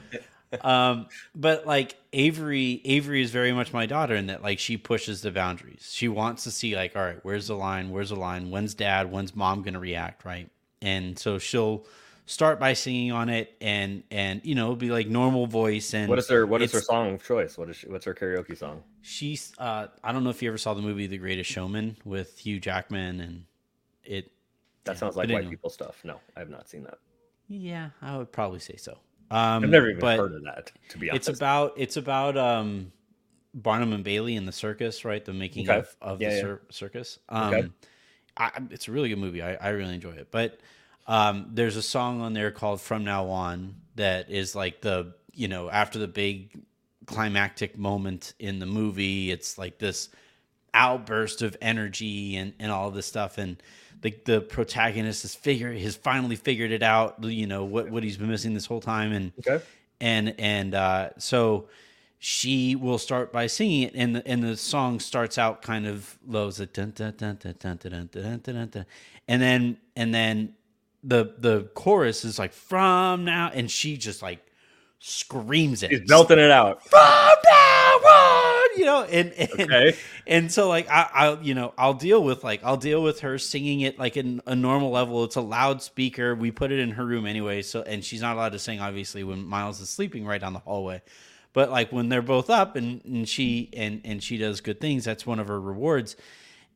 um 0.62 1.06
but 1.34 1.66
like 1.66 1.94
avery 2.14 2.80
avery 2.86 3.20
is 3.20 3.30
very 3.30 3.52
much 3.52 3.70
my 3.74 3.84
daughter 3.84 4.14
in 4.14 4.28
that 4.28 4.42
like 4.42 4.58
she 4.58 4.78
pushes 4.78 5.20
the 5.20 5.30
boundaries 5.30 5.90
she 5.92 6.08
wants 6.08 6.44
to 6.44 6.50
see 6.50 6.74
like 6.74 6.96
all 6.96 7.02
right 7.02 7.18
where's 7.22 7.48
the 7.48 7.54
line 7.54 7.90
where's 7.90 8.08
the 8.08 8.16
line 8.16 8.50
when's 8.50 8.72
dad 8.72 9.12
when's 9.12 9.36
mom 9.36 9.60
gonna 9.60 9.78
react 9.78 10.24
right 10.24 10.48
and 10.80 11.18
so 11.18 11.38
she'll 11.38 11.84
start 12.28 12.60
by 12.60 12.74
singing 12.74 13.10
on 13.10 13.30
it 13.30 13.56
and 13.60 14.02
and 14.10 14.42
you 14.44 14.54
know 14.54 14.64
it'll 14.64 14.76
be 14.76 14.90
like 14.90 15.08
normal 15.08 15.46
voice 15.46 15.94
and 15.94 16.08
what 16.08 16.18
is 16.18 16.28
her 16.28 16.46
what 16.46 16.60
is 16.60 16.72
her 16.72 16.80
song 16.80 17.14
of 17.14 17.24
choice? 17.24 17.56
What 17.56 17.70
is 17.70 17.76
she, 17.76 17.88
what's 17.88 18.04
her 18.04 18.14
karaoke 18.14 18.56
song? 18.56 18.82
She's 19.00 19.52
uh 19.58 19.86
i 20.04 20.12
don't 20.12 20.24
know 20.24 20.30
if 20.30 20.42
you 20.42 20.48
ever 20.48 20.58
saw 20.58 20.74
the 20.74 20.82
movie 20.82 21.06
the 21.06 21.18
greatest 21.18 21.50
showman 21.50 21.96
with 22.04 22.38
hugh 22.38 22.60
jackman 22.60 23.20
and 23.20 23.44
it 24.04 24.30
That 24.84 24.94
Yeah, 24.94 24.98
sounds 24.98 25.16
like 25.16 25.30
white 25.30 25.48
people 25.48 25.70
stuff. 25.70 26.04
No, 26.04 26.20
I 26.36 26.40
have 26.40 26.50
not 26.50 26.68
seen 26.68 26.82
that. 26.84 26.98
yeah 27.48 27.90
i 28.02 28.16
would 28.16 28.30
probably 28.32 28.58
say 28.58 28.76
so 28.76 28.98
um 29.30 29.64
I've 29.64 29.70
never 29.70 29.88
even 29.90 30.06
heard 30.06 30.34
of 30.34 30.42
that. 30.44 30.72
To 30.90 30.98
be 30.98 31.10
honest, 31.10 31.26
it's 31.26 31.28
about 31.28 31.72
it's 31.76 31.96
about 31.96 32.36
um 32.36 32.92
Barnum 33.54 33.92
and 33.94 34.04
Bailey 34.04 34.36
in 34.36 34.46
the 34.46 34.52
circus, 34.52 35.04
right? 35.04 35.24
The 35.24 35.32
making 35.32 35.68
Okay. 35.68 35.78
of, 35.78 35.96
of 36.02 36.20
Yeah, 36.20 36.28
the 36.28 36.30
yeah. 36.30 36.40
cir- 36.40 36.62
circus. 36.70 37.18
Um 37.28 37.54
Okay. 37.54 37.68
I, 38.36 38.52
it's 38.70 38.88
a 38.88 38.92
really 38.92 39.08
good 39.10 39.18
movie. 39.18 39.42
I, 39.42 39.54
I 39.56 39.70
really 39.70 39.94
enjoy 39.94 40.12
it. 40.12 40.28
But 40.30 40.60
um 41.06 41.50
there's 41.54 41.76
a 41.76 41.82
song 41.82 42.20
on 42.22 42.34
there 42.34 42.50
called 42.50 42.80
From 42.80 43.04
Now 43.04 43.26
On 43.30 43.76
that 43.96 44.30
is 44.30 44.54
like 44.56 44.82
the 44.82 45.14
you 45.32 45.48
know, 45.48 45.70
after 45.70 45.98
the 45.98 46.08
big 46.08 46.58
climactic 47.08 47.78
moment 47.78 48.34
in 48.38 48.58
the 48.58 48.66
movie, 48.66 49.30
it's 49.30 49.58
like 49.58 49.78
this 49.78 50.10
outburst 50.74 51.42
of 51.42 51.56
energy 51.62 52.36
and, 52.36 52.52
and 52.58 52.70
all 52.70 52.90
this 52.90 53.06
stuff 53.06 53.38
and 53.38 53.60
the 54.02 54.14
the 54.26 54.40
protagonist 54.40 55.22
has 55.22 55.34
figure 55.34 55.72
has 55.72 55.96
finally 55.96 56.36
figured 56.36 56.70
it 56.70 56.82
out, 56.82 57.16
you 57.24 57.46
know, 57.46 57.64
what 57.64 57.90
what 57.90 58.02
he's 58.02 58.16
been 58.16 58.28
missing 58.28 58.54
this 58.54 58.66
whole 58.66 58.80
time 58.80 59.12
and 59.12 59.32
okay. 59.40 59.64
and 60.00 60.34
and 60.38 60.74
uh, 60.74 61.10
so 61.18 61.68
she 62.20 62.76
will 62.76 62.98
start 62.98 63.32
by 63.32 63.46
singing 63.46 63.82
it, 63.82 63.94
and 63.94 64.16
the 64.16 64.28
and 64.28 64.42
the 64.42 64.56
song 64.56 65.00
starts 65.00 65.38
out 65.38 65.62
kind 65.62 65.86
of 65.86 66.18
low, 66.26 66.48
it's 66.48 66.60
like 66.60 66.72
dun, 66.72 66.92
dun, 66.94 67.14
dun, 67.16 67.36
dun, 67.36 67.54
dun, 67.58 67.76
dun, 67.76 67.90
dun, 67.90 68.08
dun, 68.12 68.38
dun, 68.38 68.54
dun, 68.54 68.68
dun. 68.68 68.86
and 69.26 69.42
then 69.42 69.76
and 69.96 70.14
then 70.14 70.54
the 71.02 71.34
the 71.38 71.62
chorus 71.74 72.24
is 72.24 72.38
like 72.38 72.52
from 72.52 73.24
now, 73.24 73.50
and 73.52 73.70
she 73.70 73.96
just 73.96 74.22
like 74.22 74.47
screams 74.98 75.82
it, 75.82 75.90
He's 75.90 76.00
belting 76.08 76.38
it 76.38 76.50
out. 76.50 76.82
from 76.88 76.98
now 77.00 77.94
on, 77.98 78.68
you 78.78 78.84
know, 78.84 79.02
and 79.04 79.32
and, 79.32 79.50
Okay. 79.60 79.96
and 80.26 80.52
so 80.52 80.68
like 80.68 80.88
I, 80.90 81.08
I'll 81.12 81.42
you 81.42 81.54
know 81.54 81.72
I'll 81.78 81.94
deal 81.94 82.22
with 82.22 82.44
like 82.44 82.62
I'll 82.64 82.76
deal 82.76 83.02
with 83.02 83.20
her 83.20 83.38
singing 83.38 83.80
it 83.80 83.98
like 83.98 84.16
in 84.16 84.40
a 84.46 84.54
normal 84.56 84.90
level. 84.90 85.24
It's 85.24 85.36
a 85.36 85.40
loudspeaker. 85.40 86.34
We 86.34 86.50
put 86.50 86.72
it 86.72 86.78
in 86.78 86.92
her 86.92 87.04
room 87.04 87.26
anyway. 87.26 87.62
So 87.62 87.82
and 87.82 88.04
she's 88.04 88.20
not 88.22 88.36
allowed 88.36 88.52
to 88.52 88.58
sing 88.58 88.80
obviously 88.80 89.24
when 89.24 89.44
Miles 89.46 89.80
is 89.80 89.88
sleeping 89.90 90.26
right 90.26 90.40
down 90.40 90.52
the 90.52 90.58
hallway. 90.60 91.02
But 91.52 91.70
like 91.70 91.90
when 91.92 92.08
they're 92.08 92.22
both 92.22 92.50
up 92.50 92.76
and, 92.76 93.04
and 93.04 93.28
she 93.28 93.70
and 93.76 94.00
and 94.04 94.22
she 94.22 94.36
does 94.36 94.60
good 94.60 94.80
things, 94.80 95.04
that's 95.04 95.26
one 95.26 95.38
of 95.38 95.48
her 95.48 95.60
rewards. 95.60 96.16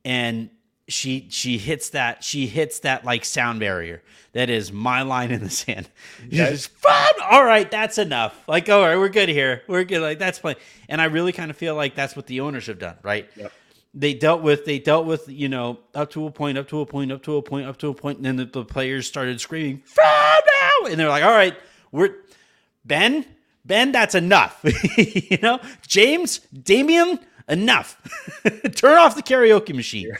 And 0.04 0.50
she 0.88 1.28
she 1.30 1.58
hits 1.58 1.90
that 1.90 2.24
she 2.24 2.46
hits 2.46 2.80
that 2.80 3.04
like 3.04 3.24
sound 3.24 3.60
barrier. 3.60 4.02
That 4.32 4.50
is 4.50 4.72
my 4.72 5.02
line 5.02 5.30
in 5.30 5.42
the 5.42 5.50
sand. 5.50 5.88
She's 6.30 6.66
fun. 6.66 7.12
All 7.30 7.44
right, 7.44 7.70
that's 7.70 7.98
enough. 7.98 8.42
Like, 8.48 8.68
all 8.68 8.80
right, 8.80 8.96
we're 8.96 9.10
good 9.10 9.28
here. 9.28 9.62
We're 9.68 9.84
good. 9.84 10.00
Like 10.00 10.18
that's 10.18 10.38
fine. 10.38 10.56
And 10.88 11.00
I 11.00 11.04
really 11.04 11.32
kind 11.32 11.50
of 11.50 11.56
feel 11.56 11.74
like 11.74 11.94
that's 11.94 12.16
what 12.16 12.26
the 12.26 12.40
owners 12.40 12.66
have 12.66 12.78
done, 12.78 12.96
right? 13.02 13.28
Yep. 13.36 13.52
They 13.94 14.14
dealt 14.14 14.42
with 14.42 14.64
they 14.64 14.78
dealt 14.78 15.06
with 15.06 15.28
you 15.28 15.48
know 15.48 15.78
up 15.94 16.10
to 16.12 16.26
a 16.26 16.30
point, 16.30 16.58
up 16.58 16.68
to 16.68 16.80
a 16.80 16.86
point, 16.86 17.12
up 17.12 17.22
to 17.24 17.36
a 17.36 17.42
point, 17.42 17.66
up 17.66 17.76
to 17.78 17.88
a 17.88 17.94
point, 17.94 18.18
and 18.18 18.24
then 18.24 18.36
the, 18.36 18.46
the 18.46 18.64
players 18.64 19.06
started 19.06 19.40
screaming 19.40 19.82
"From 19.84 20.04
now!" 20.04 20.88
and 20.88 20.98
they're 20.98 21.10
like, 21.10 21.24
"All 21.24 21.30
right, 21.30 21.54
we're 21.90 22.16
Ben, 22.84 23.26
Ben, 23.66 23.92
that's 23.92 24.14
enough." 24.14 24.60
you 24.96 25.38
know, 25.42 25.60
James, 25.86 26.38
Damian, 26.38 27.18
enough. 27.48 28.00
Turn 28.74 28.96
off 28.96 29.14
the 29.14 29.22
karaoke 29.22 29.74
machine. 29.74 30.16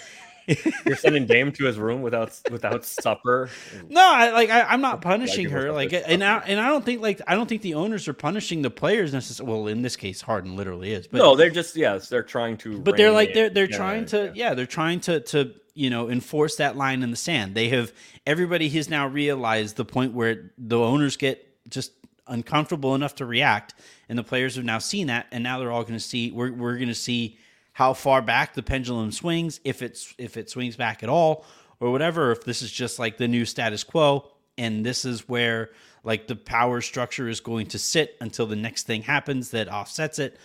You're 0.87 0.96
sending 0.96 1.26
Dame 1.26 1.52
to 1.52 1.64
his 1.64 1.78
room 1.78 2.02
without 2.02 2.38
without 2.50 2.85
supper. 2.85 3.48
No, 3.88 4.00
I 4.00 4.31
like 4.31 4.50
I, 4.50 4.62
I'm 4.62 4.81
not 4.81 5.00
punishing 5.00 5.48
her. 5.50 5.72
Like, 5.72 5.92
and 5.92 6.22
I 6.22 6.38
and 6.38 6.61
I 6.61 6.68
don't 6.68 6.85
think 6.85 7.00
like 7.00 7.20
I 7.26 7.35
don't 7.35 7.48
think 7.48 7.62
the 7.62 7.74
owners 7.74 8.09
are 8.09 8.12
punishing 8.12 8.62
the 8.62 8.70
players 8.70 9.12
necessarily. 9.12 9.52
Well, 9.52 9.66
in 9.68 9.83
this 9.83 9.96
case, 9.96 10.20
Harden 10.20 10.57
literally 10.57 10.92
is. 10.92 11.07
But 11.07 11.18
no, 11.18 11.37
they're 11.37 11.50
just 11.50 11.76
yes, 11.76 12.09
they're 12.09 12.22
trying 12.22 12.57
to. 12.59 12.78
but 12.81 12.96
they're 12.96 13.12
like 13.12 13.35
they're 13.35 13.50
they're 13.50 13.66
trying 13.66 14.07
to 14.07 14.33
yeah. 14.35 14.48
yeah 14.48 14.55
they're 14.55 14.66
trying 14.66 15.00
to 15.00 15.20
to 15.20 15.55
you 15.74 15.90
know 15.90 16.11
enforce 16.11 16.57
that 16.57 16.76
line 16.76 17.02
in 17.02 17.11
the 17.11 17.16
sand. 17.16 17.55
They 17.55 17.68
have 17.68 17.92
everybody 18.26 18.68
has 18.70 18.88
now 18.88 19.07
realized 19.07 19.76
the 19.76 19.85
point 19.85 20.14
where 20.14 20.52
the 20.59 20.78
owners 20.78 21.16
get 21.16 21.48
just 21.68 21.92
uncomfortable 22.26 22.94
enough 22.94 23.16
to 23.16 23.26
react, 23.26 23.74
and 24.09 24.18
the 24.18 24.24
players 24.24 24.57
have 24.57 24.64
now 24.64 24.78
seen 24.78 25.09
that, 25.09 25.26
and 25.33 25.42
now 25.44 25.59
they're 25.59 25.72
all 25.72 25.83
going 25.83 25.94
to 25.94 26.00
see 26.00 26.31
we're 26.31 26.52
we're 26.52 26.76
going 26.76 26.88
to 26.88 26.94
see 26.94 27.38
how 27.72 27.94
far 27.94 28.22
back 28.22 28.54
the 28.54 28.62
pendulum 28.62 29.11
swings 29.11 29.61
if 29.64 29.82
it's 29.82 30.14
if 30.18 30.37
it 30.37 30.50
swings 30.50 30.76
back 30.76 31.02
at 31.02 31.08
all 31.08 31.44
or 31.80 31.90
whatever 31.90 32.30
if 32.32 32.44
this 32.44 32.62
is 32.62 32.70
just 32.70 32.98
like 32.98 33.16
the 33.16 33.28
new 33.28 33.44
status 33.44 33.82
quo 33.82 34.28
and 34.58 34.85
this 34.85 35.04
is 35.04 35.28
where 35.28 35.70
like 36.04 36.26
the 36.26 36.37
power 36.37 36.80
structure 36.80 37.28
is 37.28 37.40
going 37.40 37.66
to 37.66 37.78
sit 37.78 38.16
until 38.20 38.46
the 38.46 38.56
next 38.56 38.87
thing 38.87 39.02
happens 39.02 39.50
that 39.50 39.68
offsets 39.68 40.18
it 40.18 40.38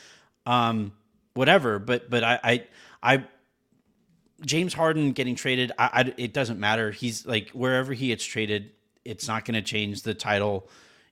um 0.45 0.91
whatever. 1.33 1.79
But 1.79 2.09
but 2.09 2.23
i 2.23 2.39
i, 2.43 2.63
I 3.03 3.23
james 4.41 4.73
harden 4.73 5.11
getting 5.11 5.35
traded 5.35 5.71
I, 5.77 5.89
I 5.93 6.13
it 6.17 6.33
doesn't 6.33 6.59
matter. 6.59 6.91
He's 6.91 7.25
like 7.25 7.49
wherever 7.51 7.93
he 7.93 8.07
gets 8.07 8.23
traded 8.23 8.71
it's 9.03 9.27
not 9.27 9.45
going 9.45 9.55
to 9.55 9.61
change 9.61 10.03
the 10.03 10.13
title 10.13 10.69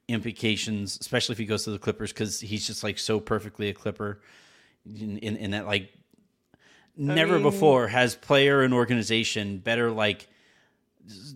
implications 0.08 0.97
especially 1.01 1.34
if 1.34 1.39
he 1.39 1.45
goes 1.45 1.63
to 1.63 1.71
the 1.71 1.80
clippers 1.80 2.13
because 2.13 2.39
he's 2.39 2.67
just 2.67 2.84
like 2.84 2.99
so 2.99 3.19
perfectly 3.19 3.69
a 3.69 3.73
clipper 3.73 4.21
in, 4.86 5.17
in, 5.17 5.36
in 5.38 5.51
that 5.51 5.65
like 5.65 5.91
never 6.97 7.34
mean- 7.34 7.43
before 7.43 7.88
has 7.88 8.15
player 8.15 8.62
and 8.62 8.73
organization 8.73 9.58
better 9.60 9.91
like 9.91 10.27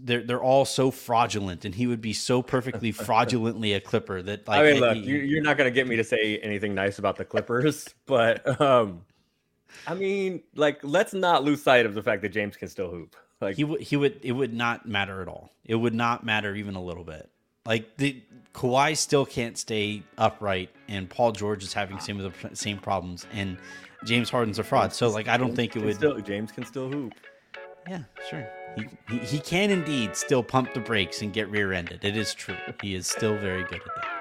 they're 0.04 0.24
they're 0.24 0.42
all 0.42 0.66
so 0.66 0.90
fraudulent 0.90 1.64
and 1.64 1.76
he 1.76 1.86
would 1.86 2.02
be 2.02 2.14
so 2.14 2.42
perfectly 2.42 2.92
fraudulently 3.08 3.74
a 3.74 3.80
clipper 3.80 4.22
that 4.22 4.48
like 4.48 4.62
I 4.62 4.72
mean, 4.72 4.82
look, 4.82 4.96
he- 4.96 5.04
you, 5.04 5.18
you're 5.18 5.44
not 5.44 5.58
gonna 5.58 5.72
get 5.72 5.88
me 5.88 5.96
to 5.98 6.04
say 6.04 6.40
anything 6.40 6.74
nice 6.74 6.98
about 7.00 7.18
the 7.18 7.26
Clippers, 7.26 7.88
but 8.06 8.60
um, 8.60 9.02
I 9.86 9.94
mean, 9.94 10.42
like, 10.56 10.80
let's 10.84 11.14
not 11.14 11.44
lose 11.44 11.62
sight 11.62 11.86
of 11.86 11.94
the 11.94 12.02
fact 12.02 12.24
that 12.24 12.30
James 12.30 12.58
can 12.58 12.68
still 12.68 12.90
hoop. 12.90 13.16
Like, 13.42 13.56
he 13.56 13.64
would 13.64 13.82
he 13.82 13.96
would 13.96 14.20
it 14.24 14.32
would 14.32 14.54
not 14.54 14.88
matter 14.88 15.22
at 15.22 15.28
all. 15.28 15.52
It 15.64 15.76
would 15.76 15.94
not 15.94 16.26
matter 16.26 16.56
even 16.56 16.76
a 16.76 16.82
little 16.82 17.04
bit. 17.04 17.30
Like 17.66 17.98
the 17.98 18.22
Kawhi 18.54 18.98
still 18.98 19.26
can't 19.26 19.58
stay 19.58 20.02
upright, 20.18 20.72
and 20.88 21.08
Paul 21.08 21.32
George 21.32 21.64
is 21.64 21.74
having 21.74 22.00
some 22.00 22.20
of 22.20 22.34
the 22.42 22.56
same 22.56 22.80
problems, 22.80 23.28
and 23.32 23.58
James 24.06 24.30
Harden's 24.30 24.60
a 24.60 24.64
fraud. 24.64 24.94
So 24.94 25.10
like 25.10 25.28
I 25.28 25.38
don't 25.38 25.56
think 25.56 25.76
it 25.76 25.84
would. 25.84 25.96
Still, 25.96 26.20
James 26.20 26.52
can 26.52 26.66
still 26.66 26.90
hoop. 26.90 27.14
Yeah, 27.88 28.04
sure. 28.30 28.48
He, 28.76 28.88
he 29.10 29.18
he 29.20 29.40
can 29.40 29.72
indeed 29.72 30.16
still 30.16 30.44
pump 30.44 30.74
the 30.74 30.80
brakes 30.80 31.22
and 31.22 31.34
get 31.34 31.50
rear-ended. 31.50 32.06
It 32.06 32.16
is 32.16 32.34
true. 32.34 32.56
He 32.82 32.96
is 32.96 33.08
still 33.08 33.36
very 33.38 33.64
good 33.64 33.82
at 33.82 33.96
that. 33.96 34.19